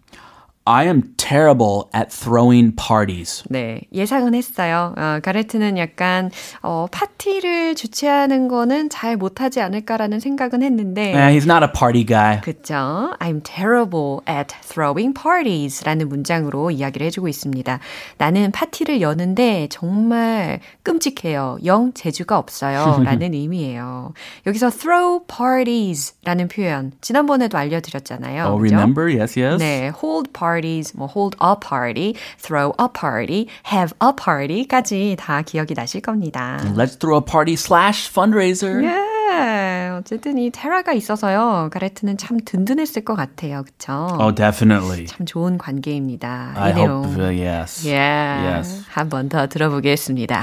I 0.69 0.85
am 0.85 1.01
terrible 1.17 1.89
at 1.95 2.11
throwing 2.11 2.75
parties. 2.75 3.43
네, 3.49 3.81
예상은 3.91 4.35
했어요. 4.35 4.93
어, 4.97 5.19
가레트는 5.19 5.79
약간 5.79 6.29
어, 6.61 6.85
파티를 6.91 7.73
주최하는 7.73 8.47
거는 8.47 8.89
잘 8.91 9.17
못하지 9.17 9.61
않을까라는 9.61 10.19
생각은 10.19 10.61
했는데 10.61 11.11
Eh, 11.15 11.35
he's 11.35 11.45
not 11.49 11.63
a 11.63 11.71
party 11.73 12.05
guy. 12.05 12.39
그쵸? 12.41 13.15
I'm 13.19 13.41
terrible 13.43 14.19
at 14.29 14.53
throwing 14.61 15.11
parties 15.19 15.83
라는 15.83 16.07
문장으로 16.07 16.69
이야기를 16.69 17.07
해주고 17.07 17.27
있습니다. 17.27 17.79
나는 18.19 18.51
파티를 18.51 19.01
여는데 19.01 19.69
정말 19.71 20.59
끔찍해요. 20.83 21.57
영 21.65 21.93
재주가 21.93 22.37
없어요. 22.37 23.01
라는 23.03 23.33
의미예요. 23.33 24.13
여기서 24.45 24.69
throw 24.69 25.25
parties 25.25 26.13
라는 26.23 26.47
표현 26.47 26.91
지난번에도 27.01 27.57
알려드렸잖아요. 27.57 28.43
Oh, 28.45 28.61
그죠? 28.61 28.75
remember? 28.75 29.09
Yes, 29.09 29.39
yes. 29.39 29.57
네, 29.57 29.91
hold 29.99 30.31
parties, 30.58 30.92
뭐 30.96 31.06
hold 31.06 31.36
a 31.40 31.54
party, 31.56 32.14
throw 32.42 32.74
a 32.80 32.88
party, 32.92 33.46
have 33.72 33.94
a 34.02 34.10
party까지 34.12 35.16
다 35.18 35.40
기억이 35.42 35.74
나실 35.74 36.00
겁니다. 36.02 36.58
Let's 36.76 36.98
throw 36.98 37.16
a 37.16 37.24
party 37.24 37.54
slash 37.54 38.10
fundraiser. 38.12 38.82
예, 38.84 39.88
어쨌든 39.96 40.38
이 40.38 40.50
테라가 40.50 40.92
있어서요. 40.92 41.70
가레트는 41.72 42.18
참 42.18 42.38
든든했을 42.44 43.04
것 43.04 43.14
같아요. 43.14 43.62
그쵸? 43.64 44.08
Oh, 44.20 44.34
definitely. 44.34 45.06
참 45.06 45.24
좋은 45.26 45.56
관계입니다. 45.58 46.52
I 46.56 46.70
이 46.70 46.74
내용. 46.74 47.04
hope, 47.04 47.22
uh, 47.24 47.32
yes. 47.32 47.86
예, 47.88 47.94
Yes. 47.96 48.84
한 48.90 49.08
번 49.08 49.28
더 49.28 49.46
들어보겠습니다. 49.46 50.42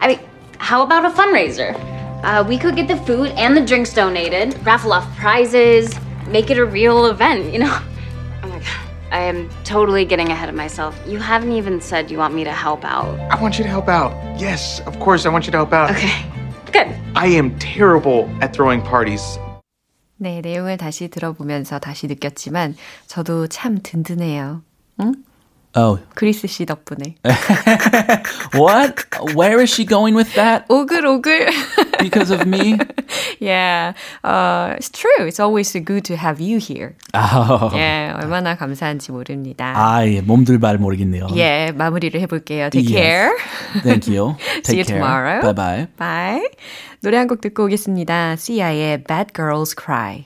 I 0.00 0.08
mean, 0.08 0.20
how 0.60 0.82
about 0.82 1.04
a 1.04 1.10
fundraiser? 1.10 1.74
Uh, 2.22 2.44
we 2.46 2.58
could 2.58 2.74
get 2.76 2.88
the 2.88 2.96
food 3.06 3.30
and 3.38 3.56
the 3.56 3.64
drinks 3.64 3.92
donated, 3.94 4.54
raffle 4.66 4.92
off 4.92 5.06
prizes, 5.16 5.94
make 6.30 6.50
it 6.50 6.58
a 6.58 6.64
real 6.66 7.06
event, 7.06 7.52
you 7.52 7.58
know? 7.60 7.72
Oh 9.12 9.12
my 9.12 9.12
god. 9.12 9.12
I 9.12 9.20
am 9.22 9.48
totally 9.64 10.04
getting 10.04 10.28
ahead 10.30 10.48
of 10.48 10.54
myself. 10.54 10.94
You 11.06 11.18
haven't 11.18 11.52
even 11.52 11.80
said 11.80 12.10
you 12.10 12.18
want 12.18 12.34
me 12.34 12.44
to 12.44 12.52
help 12.52 12.84
out. 12.84 13.18
I 13.30 13.40
want 13.40 13.58
you 13.58 13.64
to 13.64 13.70
help 13.70 13.88
out. 13.88 14.12
Yes, 14.38 14.80
of 14.86 14.98
course, 15.00 15.26
I 15.26 15.30
want 15.30 15.46
you 15.46 15.52
to 15.52 15.58
help 15.58 15.72
out. 15.72 15.90
Okay, 15.90 16.12
good. 16.72 16.88
I 17.16 17.26
am 17.28 17.58
terrible 17.58 18.28
at 18.40 18.52
throwing 18.52 18.82
parties. 18.82 19.38
네, 20.20 20.40
내용을 20.40 20.76
다시 20.76 21.08
들어보면서 21.08 21.78
다시 21.78 22.06
느꼈지만 22.08 22.74
저도 23.06 23.46
참 23.46 23.78
든든해요. 23.82 24.62
Oh, 25.75 25.99
그리스 26.13 26.45
씨 26.47 26.65
덕분에. 26.65 27.15
what? 28.53 29.05
Where 29.35 29.59
is 29.61 29.69
she 29.73 29.85
going 29.85 30.13
with 30.15 30.33
that? 30.35 30.65
오글 30.69 31.05
오글. 31.05 31.49
Because 31.99 32.29
of 32.31 32.45
me? 32.45 32.77
yeah, 33.39 33.93
uh, 34.23 34.75
it's 34.77 34.89
true. 34.89 35.25
It's 35.25 35.39
always 35.39 35.71
good 35.83 36.05
to 36.05 36.15
have 36.15 36.39
you 36.39 36.59
here. 36.59 36.95
Oh. 37.13 37.71
예, 37.73 38.11
얼마나 38.21 38.55
감사한지 38.55 39.11
모릅니다. 39.11 39.73
아, 39.75 40.05
예, 40.07 40.21
몸둘 40.21 40.59
발 40.59 40.77
모르겠네요. 40.77 41.27
예, 41.37 41.71
마무리를 41.75 42.19
해볼게요. 42.21 42.69
Take 42.69 42.93
Yes. 42.93 43.01
care. 43.01 43.31
Thank 43.83 44.07
you. 44.07 44.35
See 44.63 44.77
you 44.77 44.83
Take 44.83 44.85
care. 44.85 44.99
tomorrow. 44.99 45.41
Bye 45.41 45.53
bye. 45.53 45.87
Bye. 45.97 46.49
노래 47.01 47.17
한 47.17 47.27
곡 47.27 47.41
듣고 47.41 47.65
오겠습니다. 47.65 48.35
CI의 48.37 49.03
Bad 49.05 49.33
Girls 49.33 49.73
Cry. 49.75 50.25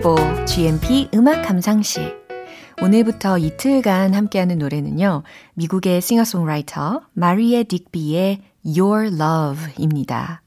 심쿵주의보 0.00 0.44
GMP 0.46 1.08
음악 1.14 1.42
감상실 1.42 2.16
오늘부터 2.82 3.38
이틀간 3.38 4.14
함께하는 4.14 4.58
노래는요. 4.58 5.22
미국의 5.54 6.00
싱어송라이터 6.00 7.02
마리에 7.12 7.64
딕비의 7.64 8.40
Your 8.64 9.14
Love입니다. 9.14 10.42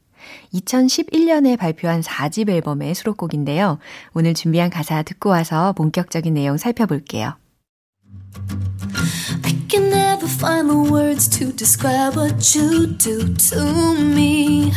2011년에 0.54 1.58
발표한 1.58 2.02
4집 2.02 2.50
앨범의 2.50 2.96
수록곡인데요. 2.96 3.78
오늘 4.14 4.34
준비한 4.34 4.70
가사 4.70 5.04
듣고 5.04 5.30
와서 5.30 5.74
본격적인 5.74 6.34
내용 6.34 6.58
살펴볼게요. 6.58 7.36
I 9.44 9.54
can 9.70 9.92
never 9.92 10.28
find 10.28 10.70
the 10.70 10.92
words 10.92 11.30
to 11.30 11.56
describe 11.56 12.18
what 12.18 12.58
you 12.58 12.98
do 12.98 13.34
to 13.34 13.96
me. 13.98 14.72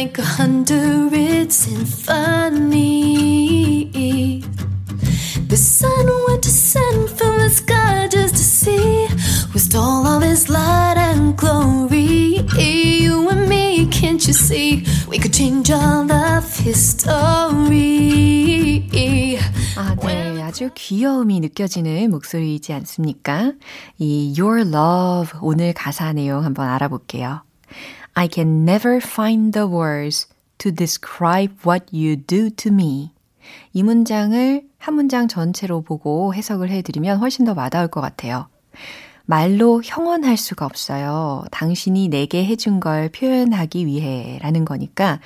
Like 0.00 0.18
a 0.18 0.22
hundred 0.22 1.52
symphonies. 1.52 2.72
The 5.46 5.56
sun 5.56 6.06
would 6.24 6.40
descend 6.40 7.10
from 7.10 7.36
the 7.36 7.50
sky 7.50 8.08
just 8.08 8.34
to 8.34 8.42
see 8.42 9.08
stole 9.56 10.06
all 10.06 10.18
this 10.18 10.48
light 10.48 10.96
and 10.96 11.36
glory. 11.36 12.46
You 12.56 13.28
and 13.28 13.46
me, 13.46 13.88
can't 13.88 14.26
you 14.26 14.32
see? 14.32 14.86
We 15.06 15.18
could 15.18 15.34
change 15.34 15.70
all 15.70 16.10
of 16.10 16.48
history. 16.56 18.08
아, 19.76 19.94
네. 19.96 20.40
아주 20.42 20.70
귀여움이 20.74 21.40
느껴지는 21.40 22.10
목소리이지 22.10 22.72
않습니까? 22.72 23.52
이 23.98 24.34
Your 24.38 24.60
Love 24.62 25.40
오늘 25.42 25.74
가사 25.74 26.14
내용 26.14 26.44
한번 26.44 26.68
알아볼게요. 26.70 27.42
I 28.14 28.28
can 28.32 28.64
never 28.64 28.96
find 28.96 29.52
the 29.52 29.66
words 29.66 30.28
to 30.58 30.72
describe 30.72 31.54
what 31.66 31.86
you 31.92 32.16
do 32.16 32.50
to 32.50 32.72
me. 32.72 33.12
이 33.72 33.82
문장을 33.82 34.62
한 34.78 34.94
문장 34.94 35.28
전체로 35.28 35.82
보고 35.82 36.34
해석을 36.34 36.70
해드리면 36.70 37.18
훨씬 37.18 37.44
더 37.44 37.54
와닿을 37.56 37.88
것 37.88 38.00
같아요. 38.00 38.48
말로 39.24 39.80
형언할 39.84 40.36
수가 40.36 40.66
없어요. 40.66 41.44
당신이 41.52 42.08
내게 42.08 42.44
해준 42.44 42.80
걸 42.80 43.08
표현하기 43.10 43.86
위해 43.86 44.38
라는 44.42 44.64
거니까 44.64 45.20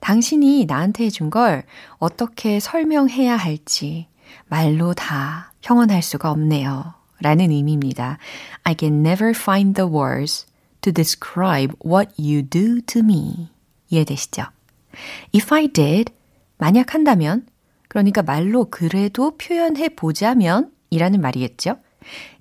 당신이 0.00 0.66
나한테 0.66 1.04
해준 1.04 1.30
걸 1.30 1.64
어떻게 1.98 2.60
설명해야 2.60 3.34
할지 3.36 4.08
말로 4.46 4.92
다 4.94 5.52
형언할 5.62 6.02
수가 6.02 6.30
없네요. 6.30 6.94
라는 7.20 7.50
의미입니다. 7.50 8.18
I 8.64 8.76
can 8.78 9.04
never 9.06 9.30
find 9.30 9.74
the 9.74 9.90
words 9.90 10.46
to 10.86 10.92
describe 10.92 11.74
what 11.84 12.14
you 12.16 12.42
do 12.42 12.80
to 12.82 13.00
me. 13.00 13.50
이해되시죠? 13.90 14.44
If 15.34 15.52
I 15.52 15.66
did, 15.66 16.12
만약 16.58 16.94
한다면, 16.94 17.46
그러니까 17.88 18.22
말로 18.22 18.66
그래도 18.70 19.36
표현해 19.36 19.90
보자면 19.90 20.70
이라는 20.90 21.20
말이겠죠? 21.20 21.78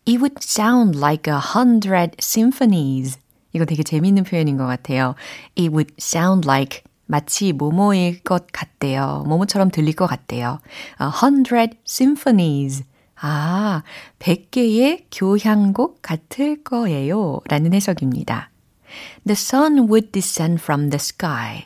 It 0.08 0.18
would 0.18 0.36
sound 0.42 0.98
like 0.98 1.32
a 1.32 1.40
hundred 1.40 2.16
symphonies. 2.20 3.18
이거 3.52 3.66
되게 3.66 3.82
재밌는 3.82 4.24
표현인 4.24 4.58
것 4.58 4.68
같아요. 4.68 5.16
It 5.58 5.70
would 5.70 5.96
sound 6.00 6.48
like 6.48 6.84
마치 7.08 7.52
뭐뭐일 7.52 8.22
것 8.22 8.48
같대요. 8.52 9.24
뭐뭐처럼 9.28 9.72
들릴 9.72 9.96
것 9.96 10.06
같대요. 10.06 10.60
A 11.02 11.08
hundred 11.08 11.78
symphonies. 11.88 12.84
아, 13.22 13.84
100개의 14.20 15.06
교향곡 15.12 16.02
같을 16.02 16.64
거예요. 16.64 17.40
라는 17.48 17.74
해석입니다. 17.74 18.52
The 19.26 19.34
sun 19.34 19.80
would 19.90 20.12
descend 20.12 20.62
from 20.62 20.90
the 20.90 20.98
sky. 21.00 21.66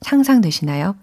상상되시나요? 0.00 0.96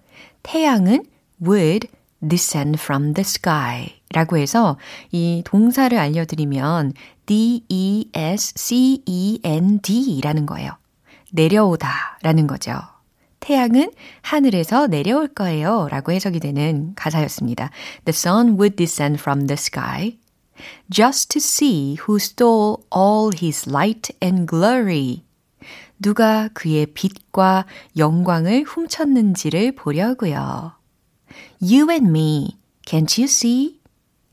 태양은 0.43 1.05
would 1.45 1.87
descend 2.27 2.79
from 2.81 3.13
the 3.13 3.21
sky 3.21 3.95
라고 4.13 4.37
해서 4.37 4.77
이 5.11 5.43
동사를 5.45 5.97
알려드리면 5.97 6.93
D-E-S-C-E-N-D 7.25 8.11
라는 10.23 10.45
거예요. 10.45 10.71
내려오다 11.31 12.17
라는 12.23 12.47
거죠. 12.47 12.79
태양은 13.39 13.91
하늘에서 14.21 14.87
내려올 14.87 15.27
거예요 15.27 15.87
라고 15.89 16.11
해석이 16.11 16.39
되는 16.39 16.93
가사였습니다. 16.95 17.71
The 18.05 18.13
sun 18.13 18.59
would 18.59 18.75
descend 18.75 19.19
from 19.19 19.47
the 19.47 19.53
sky. 19.53 20.17
just 20.89 21.29
to 21.29 21.39
see 21.39 21.97
who 22.07 22.17
stole 22.17 22.83
all 22.95 23.31
his 23.35 23.69
light 23.69 24.11
and 24.21 24.47
glory. 24.47 25.23
누가 26.01 26.49
그의 26.53 26.87
빛과 26.87 27.65
영광을 27.97 28.63
훔쳤는지를 28.63 29.73
보려고요. 29.73 30.73
You 31.61 31.91
and 31.91 32.07
me, 32.07 32.57
can't 32.85 33.19
you 33.19 33.25
see? 33.25 33.79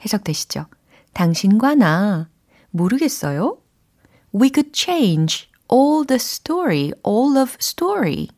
해석되시죠? 0.05 0.67
당신과 1.13 1.75
나 1.75 2.29
모르겠어요? 2.71 3.59
We 4.33 4.51
could 4.55 4.71
change 4.73 5.49
all 5.73 6.07
the 6.07 6.17
story, 6.17 6.93
all 7.05 7.37
of 7.37 7.57
story. 7.61 8.29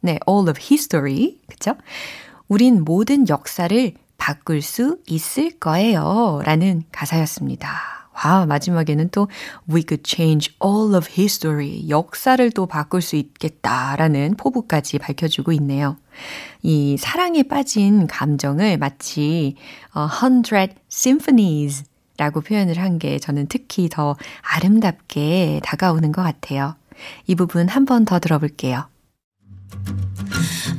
네, 0.00 0.18
all 0.28 0.48
of 0.48 0.58
history. 0.60 1.38
그쵸? 1.46 1.74
우린 2.48 2.84
모든 2.84 3.28
역사를 3.28 3.92
바꿀 4.16 4.62
수 4.62 4.98
있을 5.06 5.58
거예요. 5.58 6.40
라는 6.44 6.82
가사였습니다. 6.92 7.68
와, 8.14 8.46
마지막에는 8.46 9.10
또 9.10 9.28
we 9.72 9.84
could 9.86 10.02
change 10.04 10.52
all 10.64 10.94
of 10.96 11.08
history. 11.10 11.88
역사를 11.88 12.50
또 12.50 12.66
바꿀 12.66 13.00
수 13.00 13.14
있겠다라는 13.14 14.34
포부까지 14.36 14.98
밝혀주고 14.98 15.52
있네요. 15.52 15.96
이 16.62 16.96
사랑에 16.98 17.44
빠진 17.44 18.08
감정을 18.08 18.76
마치 18.78 19.54
uh, 19.96 20.08
hundred 20.22 20.74
symphonies 20.90 21.84
라고 22.16 22.40
표현을 22.40 22.78
한 22.78 22.98
게 22.98 23.20
저는 23.20 23.46
특히 23.46 23.88
더 23.88 24.16
아름답게 24.42 25.60
다가오는 25.62 26.10
것 26.10 26.22
같아요. 26.22 26.74
이 27.28 27.36
부분 27.36 27.68
한 27.68 27.84
번 27.84 28.04
더 28.04 28.18
들어볼게요. 28.18 28.86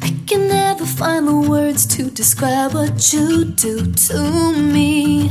I 0.01 0.09
can 0.27 0.47
never 0.47 0.85
find 0.85 1.27
the 1.27 1.35
words 1.49 1.85
to 1.95 2.09
describe 2.09 2.73
what 2.73 3.13
you 3.13 3.45
do 3.45 3.91
to 3.91 4.53
me. 4.53 5.29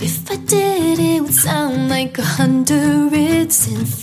If 0.00 0.30
I 0.30 0.36
did, 0.36 0.98
it 0.98 1.22
would 1.22 1.34
sound 1.34 1.88
like 1.88 2.18
a 2.18 2.24
hundred 2.24 3.52
symphonies. 3.52 3.98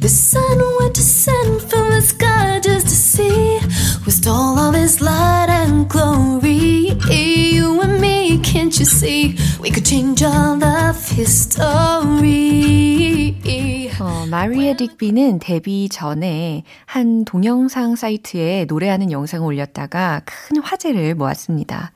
The 0.00 0.08
sun 0.08 0.58
to 0.92 1.00
send 1.02 1.60
from 1.62 1.90
the 1.90 2.02
sky 2.02 2.60
just 2.60 2.88
to 2.88 2.94
see 2.94 3.60
stole 4.20 4.58
all 4.58 4.72
this 4.72 5.00
light 5.00 5.48
and 5.48 5.88
glory. 5.88 6.98
You 7.08 7.80
and 7.80 8.00
me, 8.00 8.38
can't 8.40 8.76
you 8.78 8.84
see? 8.84 9.38
We 9.60 9.70
could 9.70 9.86
change 9.86 10.22
all 10.22 10.49
마리아 14.40 14.72
딕비는 14.72 15.38
데뷔 15.38 15.90
전에 15.90 16.62
한 16.86 17.26
동영상 17.26 17.94
사이트에 17.94 18.64
노래하는 18.64 19.12
영상을 19.12 19.46
올렸다가 19.46 20.22
큰 20.24 20.62
화제를 20.62 21.14
모았습니다. 21.14 21.92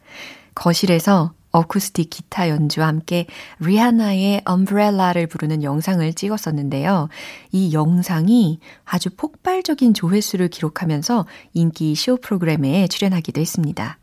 거실에서 0.55 1.33
어쿠스틱 1.53 2.11
기타 2.11 2.51
연주와 2.51 2.89
함께 2.89 3.25
리하나의 3.61 4.43
Umbrella를 4.45 5.27
부르는 5.27 5.63
영상을 5.63 6.13
찍었었는데요. 6.13 7.09
이 7.51 7.73
영상이 7.73 8.59
아주 8.85 9.09
폭발적인 9.17 9.95
조회수를 9.95 10.49
기록하면서 10.49 11.25
인기 11.55 11.95
쇼 11.95 12.19
프로그램에 12.19 12.89
출연하기도 12.89 13.41
했습니다. 13.41 13.97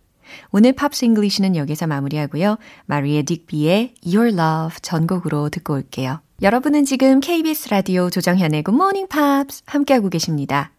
오늘 0.52 0.74
Pops 0.74 1.06
English는 1.06 1.56
여기서 1.56 1.88
마무리하고요. 1.88 2.58
마리에 2.86 3.22
딕비의 3.22 3.94
Your 4.06 4.30
Love 4.30 4.78
전곡으로 4.82 5.50
듣고 5.50 5.74
올게요. 5.74 6.22
여러분은 6.42 6.86
지금 6.86 7.20
KBS 7.20 7.70
라디오 7.70 8.10
조정현의 8.10 8.64
Good 8.64 8.76
Morning 8.76 9.10
Pops 9.10 9.64
함께하고 9.66 10.10
계십니다. 10.10 10.72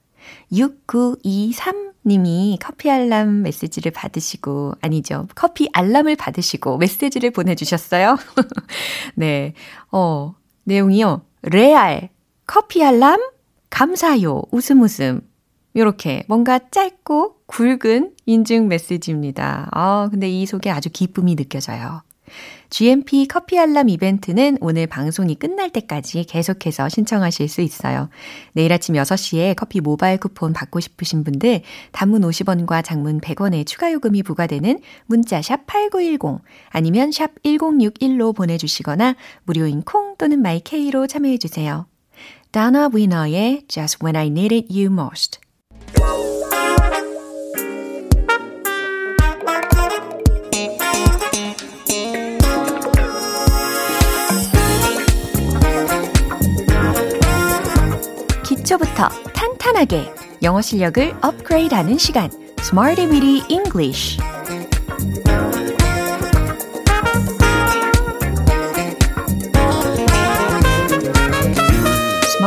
6923님이 0.52 2.56
커피 2.60 2.90
알람 2.90 3.42
메시지를 3.42 3.92
받으시고, 3.92 4.74
아니죠. 4.80 5.28
커피 5.34 5.68
알람을 5.72 6.16
받으시고 6.16 6.78
메시지를 6.78 7.30
보내주셨어요. 7.30 8.16
네. 9.14 9.54
어, 9.90 10.34
내용이요. 10.64 11.22
레알, 11.42 12.10
커피 12.46 12.84
알람, 12.84 13.20
감사요, 13.70 14.42
웃음 14.50 14.82
웃음. 14.82 15.20
요렇게 15.74 16.24
뭔가 16.28 16.58
짧고 16.70 17.37
굵은 17.46 18.12
인증 18.26 18.68
메시지입니다. 18.68 19.68
아, 19.72 20.08
근데 20.11 20.28
이 20.28 20.46
속에 20.46 20.70
아주 20.70 20.90
기쁨이 20.90 21.37
느껴져요. 21.37 22.02
GMP 22.70 23.26
커피 23.26 23.58
알람 23.58 23.90
이벤트는 23.90 24.56
오늘 24.62 24.87
방송이 24.87 25.35
끝날 25.35 25.68
때까지 25.70 26.24
계속해서 26.24 26.88
신청하실 26.88 27.48
수 27.48 27.61
있어요. 27.61 28.08
내일 28.54 28.72
아침 28.72 28.94
6시에 28.94 29.54
커피 29.54 29.80
모바일 29.80 30.18
쿠폰 30.18 30.54
받고 30.54 30.80
싶으신 30.80 31.24
분들 31.24 31.61
단문 31.92 32.22
50원과 32.22 32.82
장문 32.82 33.20
100원의 33.20 33.66
추가 33.66 33.92
요금이 33.92 34.22
부과되는 34.22 34.80
문자 35.04 35.42
샵 35.42 35.66
8910 35.66 36.42
아니면 36.70 37.12
샵 37.12 37.30
1061로 37.42 38.35
보내 38.35 38.56
주시거나 38.56 39.16
무료인 39.44 39.82
콩 39.82 40.16
또는 40.16 40.40
마이케이로 40.40 41.06
참여해 41.06 41.37
주세요. 41.37 41.87
다나 42.52 42.88
위너의 42.92 43.64
Just 43.68 43.98
When 44.02 44.16
I 44.16 44.28
Needed 44.28 44.68
You 44.70 44.90
Most 44.92 45.41
기초부터 58.44 59.09
탄탄하게 59.35 60.12
영어 60.42 60.61
실력을 60.61 61.14
업그레이드하는 61.20 61.98
시간. 61.98 62.31
Smarty 62.61 63.11
Weedy 63.11 63.42
English 63.48 64.18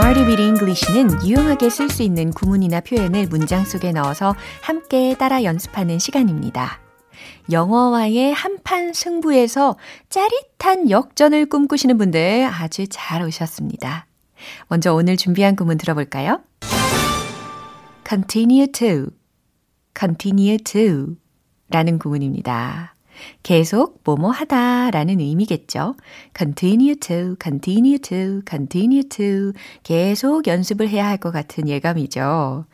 Smarty 0.05 0.27
Weedy 0.27 0.47
English는 0.49 1.27
유용하게 1.27 1.71
쓸 1.71 1.89
수 1.89 2.03
있는 2.03 2.29
구문이나 2.29 2.79
표현을 2.81 3.25
문장 3.25 3.65
속에 3.65 3.91
넣어서 3.91 4.35
함께 4.61 5.15
따라 5.17 5.43
연습하는 5.43 5.97
시간입니다. 5.97 6.79
영어와의 7.51 8.31
한판 8.31 8.93
승부에서 8.93 9.79
짜릿한 10.09 10.91
역전을 10.91 11.47
꿈꾸시는 11.47 11.97
분들 11.97 12.43
아주 12.43 12.85
잘 12.87 13.23
오셨습니다. 13.23 14.05
먼저 14.67 14.93
오늘 14.93 15.17
준비한 15.17 15.55
구문 15.55 15.79
들어볼까요? 15.79 16.39
continue 18.07 18.67
to, 18.67 19.07
continue 19.97 20.59
to 20.59 21.15
라는 21.71 21.97
구문입니다. 21.97 22.94
계속 23.43 24.01
뭐뭐 24.03 24.31
하다 24.31 24.91
라는 24.91 25.19
의미겠죠. 25.19 25.95
continue 26.37 26.95
to, 26.95 27.35
continue 27.41 27.99
to, 27.99 28.41
continue 28.49 29.03
to. 29.07 29.53
계속 29.83 30.47
연습을 30.47 30.89
해야 30.89 31.07
할 31.07 31.17
것 31.17 31.31
같은 31.31 31.67
예감이죠. 31.67 32.65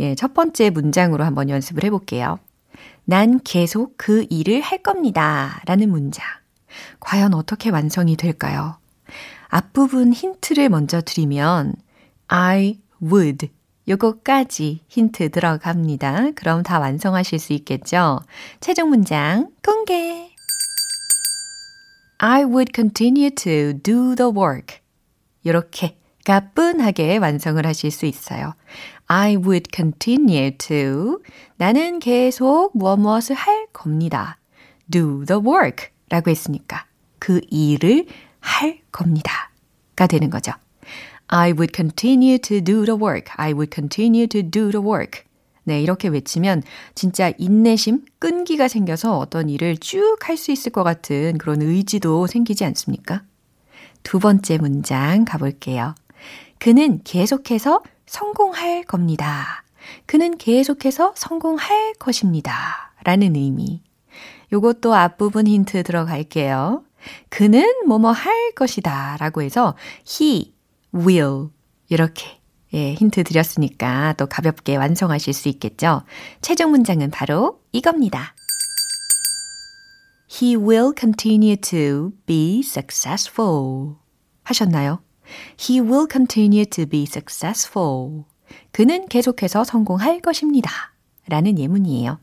예, 0.00 0.14
첫 0.14 0.34
번째 0.34 0.70
문장으로 0.70 1.24
한번 1.24 1.48
연습을 1.50 1.84
해 1.84 1.90
볼게요. 1.90 2.38
난 3.04 3.40
계속 3.44 3.94
그 3.96 4.26
일을 4.30 4.60
할 4.60 4.82
겁니다. 4.82 5.60
라는 5.66 5.90
문장. 5.90 6.24
과연 7.00 7.34
어떻게 7.34 7.70
완성이 7.70 8.16
될까요? 8.16 8.78
앞부분 9.48 10.12
힌트를 10.12 10.68
먼저 10.68 11.00
드리면 11.00 11.74
I 12.28 12.78
would 13.02 13.48
요거까지 13.90 14.84
힌트 14.86 15.30
들어갑니다. 15.30 16.30
그럼 16.36 16.62
다 16.62 16.78
완성하실 16.78 17.38
수 17.40 17.52
있겠죠? 17.54 18.20
최종 18.60 18.90
문장 18.90 19.50
공개. 19.64 20.30
I 22.18 22.44
would 22.44 22.70
continue 22.72 23.30
to 23.30 23.72
do 23.82 24.14
the 24.14 24.30
work. 24.30 24.78
이렇게 25.42 25.98
가뿐하게 26.24 27.16
완성을 27.16 27.64
하실 27.66 27.90
수 27.90 28.06
있어요. 28.06 28.54
I 29.06 29.36
would 29.36 29.70
continue 29.74 30.56
to 30.58 31.18
나는 31.56 31.98
계속 31.98 32.70
무엇 32.74 32.96
무엇을 32.96 33.34
할 33.34 33.66
겁니다. 33.72 34.38
do 34.88 35.24
the 35.24 35.40
work 35.42 35.88
라고 36.10 36.30
했으니까 36.30 36.86
그 37.18 37.40
일을 37.50 38.06
할 38.38 38.80
겁니다. 38.92 39.50
가 39.96 40.06
되는 40.06 40.30
거죠. 40.30 40.52
I 41.32 41.52
would 41.52 41.72
continue 41.72 42.38
to 42.38 42.60
do 42.60 42.84
the 42.84 42.96
work. 43.00 43.30
I 43.36 43.52
would 43.52 43.72
continue 43.72 44.26
to 44.26 44.42
do 44.42 44.70
the 44.70 44.84
work. 44.84 45.22
네, 45.62 45.80
이렇게 45.80 46.08
외치면 46.08 46.62
진짜 46.96 47.32
인내심, 47.38 48.04
끈기가 48.18 48.66
생겨서 48.66 49.16
어떤 49.18 49.48
일을 49.48 49.76
쭉 49.76 50.28
할 50.28 50.36
수 50.36 50.50
있을 50.50 50.72
것 50.72 50.82
같은 50.82 51.38
그런 51.38 51.62
의지도 51.62 52.26
생기지 52.26 52.64
않습니까? 52.64 53.22
두 54.02 54.18
번째 54.18 54.58
문장 54.58 55.24
가볼게요. 55.24 55.94
그는 56.58 57.00
계속해서 57.04 57.82
성공할 58.06 58.82
겁니다. 58.84 59.62
그는 60.06 60.36
계속해서 60.36 61.12
성공할 61.14 61.94
것입니다. 61.98 62.92
라는 63.04 63.36
의미. 63.36 63.82
요것도 64.52 64.94
앞부분 64.94 65.46
힌트 65.46 65.84
들어갈게요. 65.84 66.82
그는 67.28 67.64
뭐뭐 67.86 68.10
할 68.10 68.52
것이다 68.52 69.16
라고 69.20 69.42
해서 69.42 69.76
he 70.06 70.52
will 70.94 71.48
이렇게 71.88 72.40
예, 72.72 72.94
힌트 72.94 73.24
드렸으니까 73.24 74.14
또 74.16 74.26
가볍게 74.26 74.76
완성하실 74.76 75.32
수 75.32 75.48
있겠죠. 75.48 76.02
최종 76.40 76.70
문장은 76.70 77.10
바로 77.10 77.60
이겁니다. 77.72 78.34
He 80.30 80.54
will 80.54 80.92
continue 80.96 81.56
to 81.56 82.12
be 82.26 82.60
successful. 82.60 83.96
하셨나요? 84.44 85.02
He 85.58 85.80
will 85.80 86.06
continue 86.10 86.64
to 86.64 86.86
be 86.86 87.02
successful. 87.02 88.24
그는 88.70 89.08
계속해서 89.08 89.64
성공할 89.64 90.20
것입니다. 90.20 90.70
라는 91.28 91.58
예문이에요. 91.58 92.20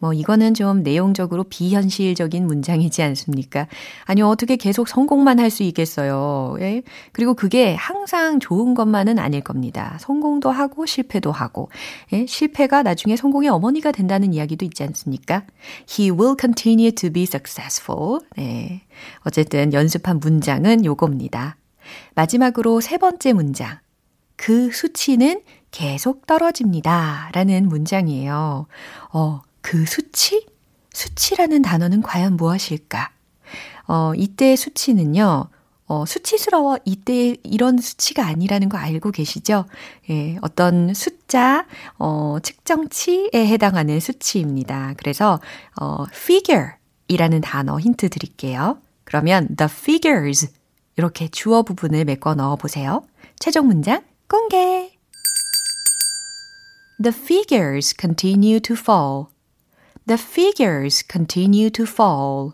뭐 0.00 0.12
이거는 0.14 0.54
좀 0.54 0.82
내용적으로 0.82 1.44
비현실적인 1.44 2.46
문장이지 2.46 3.02
않습니까? 3.02 3.68
아니 4.04 4.22
어떻게 4.22 4.56
계속 4.56 4.88
성공만 4.88 5.38
할 5.38 5.50
수 5.50 5.62
있겠어요. 5.64 6.56
예? 6.60 6.82
그리고 7.12 7.34
그게 7.34 7.74
항상 7.74 8.38
좋은 8.40 8.74
것만은 8.74 9.18
아닐 9.18 9.40
겁니다. 9.42 9.98
성공도 10.00 10.50
하고 10.50 10.86
실패도 10.86 11.32
하고 11.32 11.68
예? 12.12 12.24
실패가 12.24 12.82
나중에 12.82 13.16
성공의 13.16 13.50
어머니가 13.50 13.92
된다는 13.92 14.32
이야기도 14.32 14.64
있지 14.64 14.82
않습니까? 14.84 15.42
He 15.90 16.10
will 16.10 16.36
continue 16.40 16.92
to 16.92 17.10
be 17.10 17.24
successful. 17.24 18.20
네. 18.36 18.82
어쨌든 19.20 19.72
연습한 19.72 20.20
문장은 20.20 20.84
요겁니다. 20.84 21.56
마지막으로 22.14 22.80
세 22.80 22.96
번째 22.96 23.32
문장. 23.32 23.78
그 24.36 24.70
수치는 24.70 25.42
계속 25.70 26.26
떨어집니다. 26.26 27.30
라는 27.32 27.68
문장이에요. 27.68 28.66
어, 29.12 29.40
그 29.60 29.84
수치? 29.86 30.46
수치라는 30.92 31.62
단어는 31.62 32.02
과연 32.02 32.36
무엇일까? 32.36 33.10
어, 33.86 34.12
이때의 34.14 34.56
수치는요, 34.56 35.48
어, 35.86 36.06
수치스러워. 36.06 36.78
이때 36.84 37.36
이런 37.42 37.78
수치가 37.78 38.26
아니라는 38.26 38.68
거 38.68 38.78
알고 38.78 39.10
계시죠? 39.10 39.66
예, 40.08 40.38
어떤 40.42 40.94
숫자, 40.94 41.66
어, 41.98 42.38
측정치에 42.42 43.30
해당하는 43.34 43.98
수치입니다. 43.98 44.94
그래서, 44.96 45.40
어, 45.80 46.04
figure 46.10 46.74
이라는 47.08 47.40
단어 47.40 47.80
힌트 47.80 48.08
드릴게요. 48.08 48.78
그러면 49.02 49.48
the 49.56 49.68
figures 49.68 50.48
이렇게 50.96 51.26
주어 51.28 51.62
부분을 51.62 52.04
메꿔 52.04 52.34
넣어 52.34 52.54
보세요. 52.54 53.02
최종 53.40 53.66
문장 53.66 54.04
공개. 54.28 54.92
The 57.02 57.12
figures 57.12 57.94
continue 57.98 58.60
to 58.60 58.76
fall. 58.78 59.26
The 60.06 60.18
figures 60.20 61.04
continue 61.10 61.70
to 61.70 61.84
fall. 61.84 62.52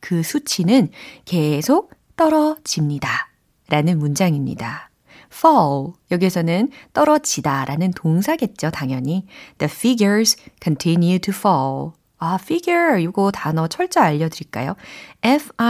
그 0.00 0.22
수치는 0.22 0.90
계속 1.24 1.92
떨어집니다. 2.16 3.30
라는 3.68 3.98
문장입니다. 3.98 4.90
fall. 5.32 5.94
여기서는 6.10 6.70
떨어지다 6.92 7.64
라는 7.64 7.90
동사겠죠, 7.92 8.70
당연히. 8.70 9.26
The 9.58 9.70
figures 9.70 10.36
continue 10.62 11.18
to 11.20 11.32
fall. 11.34 11.92
아, 12.18 12.36
figure. 12.40 13.02
이거 13.02 13.30
단어 13.32 13.66
철자 13.66 14.02
알려드릴까요? 14.04 14.76
F-I-G-U-R-E. 15.22 15.66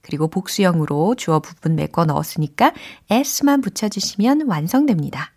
그리고 0.00 0.28
복수형으로 0.28 1.16
주어 1.16 1.40
부분 1.40 1.74
메꿔 1.74 2.04
넣었으니까 2.04 2.72
s만 3.10 3.60
붙여주시면 3.60 4.46
완성됩니다. 4.46 5.32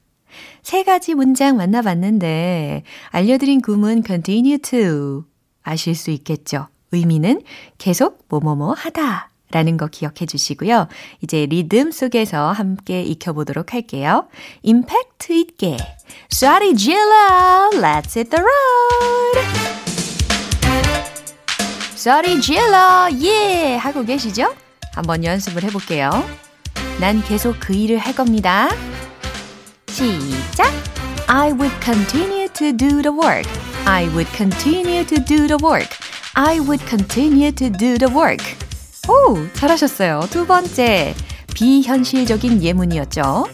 세 0.64 0.84
가지 0.84 1.14
문장 1.14 1.58
만나봤는데 1.58 2.84
알려드린 3.10 3.62
구문 3.62 4.04
continue 4.06 4.58
to 4.58 5.24
아실 5.64 5.96
수 5.96 6.12
있겠죠? 6.12 6.68
의미는 6.92 7.42
계속 7.78 8.26
뭐뭐뭐 8.30 8.74
하다 8.74 9.30
라는 9.52 9.78
거 9.78 9.88
기억해 9.88 10.26
주시고요. 10.26 10.88
이제 11.22 11.46
리듬 11.46 11.92
속에서 11.92 12.52
함께 12.52 13.04
익혀보도록 13.04 13.74
할게요. 13.74 14.28
임팩트 14.64 15.34
있게 15.34 15.78
소리 16.30 16.76
질러 16.76 17.70
Let's 17.74 18.16
hit 18.16 18.30
the 18.30 18.42
road 18.42 19.72
쏘리 21.96 22.42
질러 22.42 23.10
예 23.22 23.76
하고 23.76 24.04
계시죠? 24.04 24.54
한번 24.94 25.24
연습을 25.24 25.64
해볼게요. 25.64 26.10
난 27.00 27.22
계속 27.24 27.56
그 27.60 27.74
일을 27.74 27.98
할 27.98 28.16
겁니다. 28.16 28.70
시작! 29.92 30.72
I 31.28 31.52
would 31.52 31.74
continue 31.84 32.48
to 32.54 32.72
do 32.72 33.02
the 33.02 33.12
work. 33.12 33.46
I 33.86 34.08
would 34.14 34.32
continue 34.34 35.04
to 35.06 35.20
do 35.20 35.48
the 35.48 35.58
work. 35.62 35.90
I 36.34 36.60
would 36.62 36.80
continue 36.88 37.52
to 37.52 37.70
do 37.70 37.98
the 37.98 38.10
work. 38.10 38.42
오, 39.10 39.36
잘하셨어요. 39.54 40.22
두 40.30 40.48
번째, 40.48 41.14
비현실적인 41.54 42.64
예문이었죠. 42.64 43.48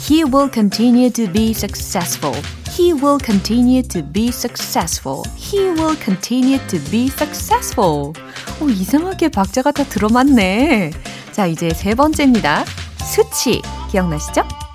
He 0.00 0.24
will 0.24 0.50
continue 0.52 1.10
to 1.10 1.32
be 1.32 1.50
successful. 1.50 2.34
He 2.76 2.92
will 2.92 3.18
continue 3.24 3.82
to 3.82 4.02
be 4.02 4.28
successful. 4.28 5.22
He 5.36 5.70
will 5.70 5.96
continue 6.02 6.58
to 6.66 6.80
be 6.90 7.06
successful. 7.06 8.12
오, 8.60 8.68
이상하게 8.68 9.28
박자가 9.28 9.70
다 9.70 9.84
들어맞네. 9.84 10.90
자, 11.30 11.46
이제 11.46 11.70
세 11.70 11.94
번째입니다. 11.94 12.64
수치 13.04 13.62
기억나시죠? 13.92 14.67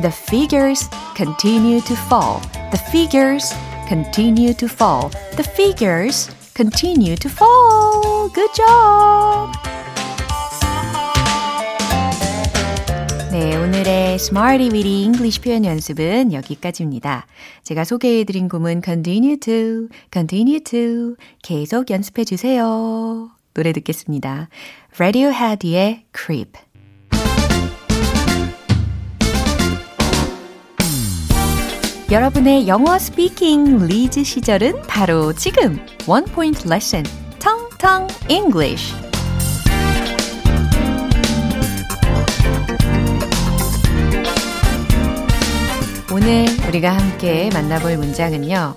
The 0.00 0.12
figures 0.12 0.88
continue 1.16 1.80
to 1.80 1.96
fall. 2.06 2.40
The 2.70 2.78
figures 2.78 3.52
continue 3.88 4.54
to 4.54 4.68
fall. 4.68 5.10
The 5.34 5.42
figures 5.42 6.30
continue 6.54 7.16
to 7.16 7.28
fall. 7.28 8.30
Good 8.32 8.54
job! 8.54 9.50
네, 13.32 13.56
오늘의 13.56 14.14
Smarty 14.14 14.70
Weedy 14.70 15.02
English 15.02 15.40
표현 15.40 15.64
연습은 15.64 16.32
여기까지입니다. 16.32 17.26
제가 17.64 17.82
소개해드린 17.82 18.48
구문 18.48 18.82
continue 18.84 19.36
to, 19.40 19.88
continue 20.12 20.60
to 20.60 21.16
계속 21.42 21.90
연습해 21.90 22.22
주세요. 22.22 23.30
노래 23.52 23.72
듣겠습니다. 23.72 24.48
Radiohead의 24.96 26.04
Creep. 26.16 26.67
여러분의 32.10 32.66
영어 32.68 32.98
speaking 32.98 33.86
리즈 33.86 34.24
시절은 34.24 34.80
바로 34.88 35.34
지금 35.34 35.78
one 36.06 36.24
point 36.24 36.66
lesson 36.66 37.02
텅텅 37.38 38.08
English 38.30 38.94
오늘 46.10 46.46
우리가 46.66 46.96
함께 46.96 47.50
만나볼 47.52 47.98
문장은요. 47.98 48.76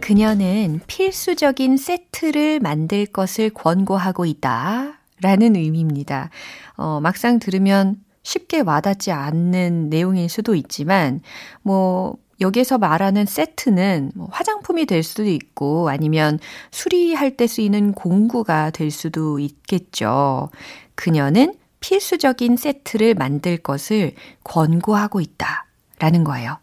그녀는 0.00 0.80
필수적인 0.86 1.78
세트를 1.78 2.60
만들 2.60 3.06
것을 3.06 3.48
권고하고 3.48 4.26
있다. 4.26 5.00
라는 5.22 5.56
의미입니다. 5.56 6.28
어, 6.76 7.00
막상 7.00 7.38
들으면 7.38 7.96
쉽게 8.22 8.60
와닿지 8.60 9.12
않는 9.12 9.88
내용일 9.88 10.28
수도 10.28 10.54
있지만, 10.54 11.22
뭐, 11.62 12.18
여기에서 12.40 12.78
말하는 12.78 13.24
세트는 13.26 14.12
뭐 14.14 14.28
화장품이 14.30 14.86
될 14.86 15.02
수도 15.02 15.24
있고 15.24 15.88
아니면 15.88 16.38
수리할 16.70 17.36
때 17.36 17.46
쓰이는 17.46 17.92
공구가 17.92 18.70
될 18.70 18.90
수도 18.90 19.38
있겠죠. 19.38 20.50
그녀는 20.94 21.54
필수적인 21.80 22.56
세트를 22.56 23.14
만들 23.14 23.56
것을 23.58 24.14
권고하고 24.44 25.20
있다. 25.20 25.66
라는 25.98 26.24
거예요. 26.24 26.58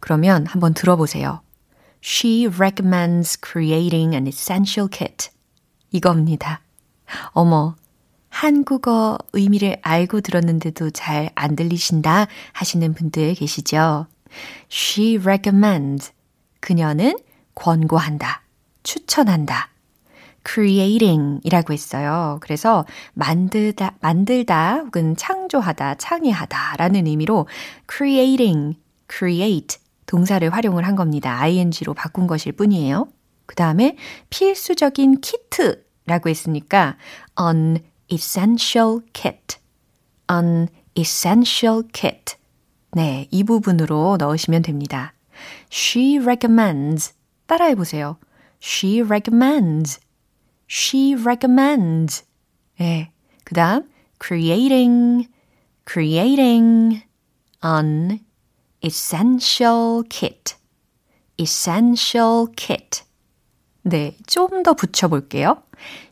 그러면 0.00 0.46
한번 0.46 0.72
들어보세요. 0.74 1.40
She 2.02 2.46
recommends 2.46 3.38
creating 3.44 4.14
an 4.14 4.26
essential 4.26 4.88
kit. 4.90 5.30
이겁니다. 5.90 6.60
어머, 7.32 7.76
한국어 8.28 9.16
의미를 9.32 9.76
알고 9.82 10.20
들었는데도 10.20 10.90
잘 10.90 11.30
안 11.34 11.56
들리신다 11.56 12.26
하시는 12.52 12.94
분들 12.94 13.34
계시죠? 13.34 14.06
She 14.70 15.18
recommends. 15.18 16.12
그녀는 16.60 17.18
권고한다. 17.54 18.42
추천한다. 18.82 19.70
creating 20.46 21.40
이라고 21.42 21.72
했어요. 21.72 22.38
그래서 22.40 22.84
만들다, 23.14 23.96
만들다 24.00 24.76
혹은 24.84 25.16
창조하다, 25.16 25.96
창의하다 25.96 26.76
라는 26.76 27.06
의미로 27.06 27.46
creating, 27.90 28.78
create 29.10 29.78
동사를 30.06 30.48
활용을 30.52 30.86
한 30.86 30.96
겁니다. 30.96 31.40
ing로 31.40 31.94
바꾼 31.94 32.26
것일 32.26 32.52
뿐이에요. 32.52 33.08
그 33.46 33.56
다음에 33.56 33.96
필수적인 34.30 35.20
키트라고 35.20 36.28
했으니까 36.28 36.96
an 37.40 37.78
essential 38.12 39.00
kit, 39.12 39.58
an 40.30 40.68
essential 40.96 41.82
kit. 41.92 42.36
네, 42.94 43.26
이 43.32 43.42
부분으로 43.42 44.16
넣으시면 44.18 44.62
됩니다. 44.62 45.14
She 45.72 46.18
recommends. 46.18 47.12
따라해 47.46 47.74
보세요. 47.74 48.18
She 48.62 49.02
recommends. 49.02 50.00
She 50.70 51.14
recommends. 51.14 52.24
네, 52.78 53.10
그 53.44 53.54
다음 53.54 53.88
creating, 54.24 55.28
creating 55.84 57.02
an 57.64 58.20
essential 58.84 60.04
kit. 60.08 60.54
essential 61.36 62.46
kit. 62.56 63.02
네, 63.82 64.16
좀 64.26 64.62
더 64.62 64.74
붙여볼게요. 64.74 65.62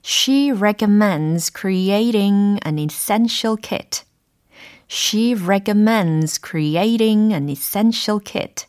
She 0.05 0.51
recommends 0.51 1.49
creating 1.49 2.59
an 2.67 2.79
essential 2.79 3.57
kit. 3.57 4.03
She 4.95 5.35
recommends 5.35 6.39
creating 6.39 7.33
an 7.33 7.49
essential 7.49 8.21
kit. 8.23 8.67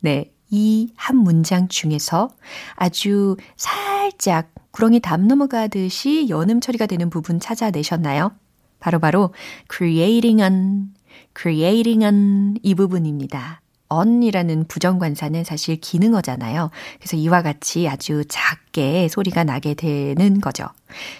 네, 0.00 0.32
이 0.50 0.88
한 0.96 1.16
문장 1.18 1.68
중에서 1.68 2.30
아주 2.74 3.36
살짝 3.56 4.52
구렁이 4.72 4.98
담 4.98 5.28
넘어가듯이 5.28 6.26
연음 6.28 6.60
처리가 6.60 6.86
되는 6.86 7.10
부분 7.10 7.38
찾아내셨나요? 7.38 8.32
바로바로 8.80 9.28
바로 9.28 9.34
creating 9.72 10.42
an, 10.42 10.94
creating 11.40 12.02
an 12.02 12.56
이 12.64 12.74
부분입니다. 12.74 13.60
on이라는 13.88 14.66
부정관사는 14.66 15.44
사실 15.44 15.76
기능어잖아요. 15.76 16.70
그래서 16.98 17.16
이와 17.16 17.42
같이 17.42 17.86
아주 17.88 18.24
작게 18.26 19.06
소리가 19.06 19.44
나게 19.44 19.74
되는 19.74 20.40
거죠. 20.40 20.66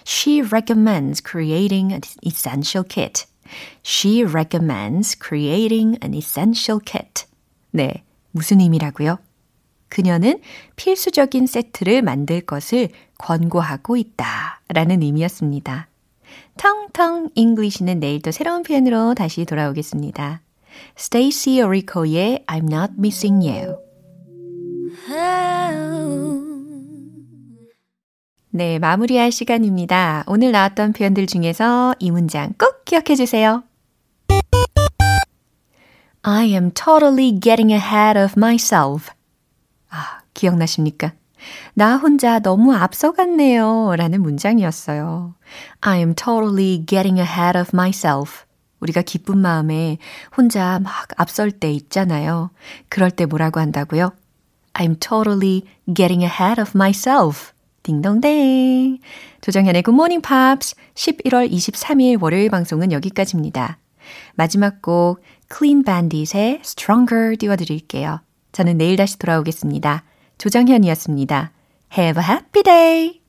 She 0.04 0.40
recommends 0.42 1.22
creating 1.24 1.92
an 1.92 2.00
essential 2.26 2.84
kit. 2.88 3.26
She 3.84 4.24
recommends 4.24 5.16
creating 5.18 5.98
an 6.02 6.14
essential 6.14 6.80
kit. 6.84 7.26
네, 7.70 8.04
무슨 8.30 8.60
의미라고요? 8.60 9.18
그녀는 9.88 10.40
필수적인 10.76 11.46
세트를 11.46 12.02
만들 12.02 12.40
것을 12.40 12.88
권고하고 13.18 13.96
있다. 13.96 14.60
라는 14.68 15.02
의미였습니다. 15.02 15.88
텅텅 16.56 17.28
English는 17.34 18.00
내일 18.00 18.22
또 18.22 18.30
새로운 18.30 18.62
표현으로 18.62 19.14
다시 19.14 19.44
돌아오겠습니다. 19.44 20.40
Stacie 20.98 21.60
Orrico의 21.66 22.44
I'm 22.46 22.72
Not 22.72 22.94
Missing 22.98 23.46
You. 23.46 23.76
네, 28.54 28.78
마무리할 28.78 29.32
시간입니다. 29.32 30.24
오늘 30.26 30.52
나왔던 30.52 30.92
표현들 30.92 31.26
중에서 31.26 31.94
이 31.98 32.10
문장 32.10 32.52
꼭 32.58 32.84
기억해 32.84 33.16
주세요. 33.16 33.64
I 36.20 36.48
am 36.48 36.70
totally 36.72 37.40
getting 37.40 37.72
ahead 37.72 38.18
of 38.18 38.34
myself. 38.36 39.10
아, 39.88 40.20
기억나십니까? 40.34 41.14
나 41.72 41.96
혼자 41.96 42.40
너무 42.40 42.74
앞서갔네요. 42.74 43.94
라는 43.96 44.20
문장이었어요. 44.20 45.34
I 45.80 45.98
am 46.00 46.14
totally 46.14 46.84
getting 46.84 47.18
ahead 47.18 47.58
of 47.58 47.70
myself. 47.72 48.44
우리가 48.80 49.00
기쁜 49.00 49.38
마음에 49.38 49.96
혼자 50.36 50.78
막 50.78 51.08
앞설 51.16 51.52
때 51.52 51.72
있잖아요. 51.72 52.50
그럴 52.90 53.10
때 53.10 53.24
뭐라고 53.24 53.60
한다고요? 53.60 54.12
I'm 54.74 55.00
totally 55.00 55.64
getting 55.94 56.22
ahead 56.22 56.60
of 56.60 56.72
myself. 56.74 57.54
딩동댕. 57.82 58.98
조정현의 59.40 59.82
Morning 59.88 60.26
Pops 60.26 60.74
11월 60.94 61.50
23일 61.50 62.22
월요일 62.22 62.50
방송은 62.50 62.92
여기까지입니다. 62.92 63.78
마지막 64.34 64.82
곡 64.82 65.20
Clean 65.54 65.84
Bandit의 65.84 66.60
Stronger 66.62 67.36
띄워드릴게요. 67.36 68.20
저는 68.52 68.78
내일 68.78 68.96
다시 68.96 69.18
돌아오겠습니다. 69.18 70.04
조정현이었습니다. 70.38 71.52
Have 71.96 72.22
a 72.22 72.28
happy 72.28 72.62
day! 72.62 73.21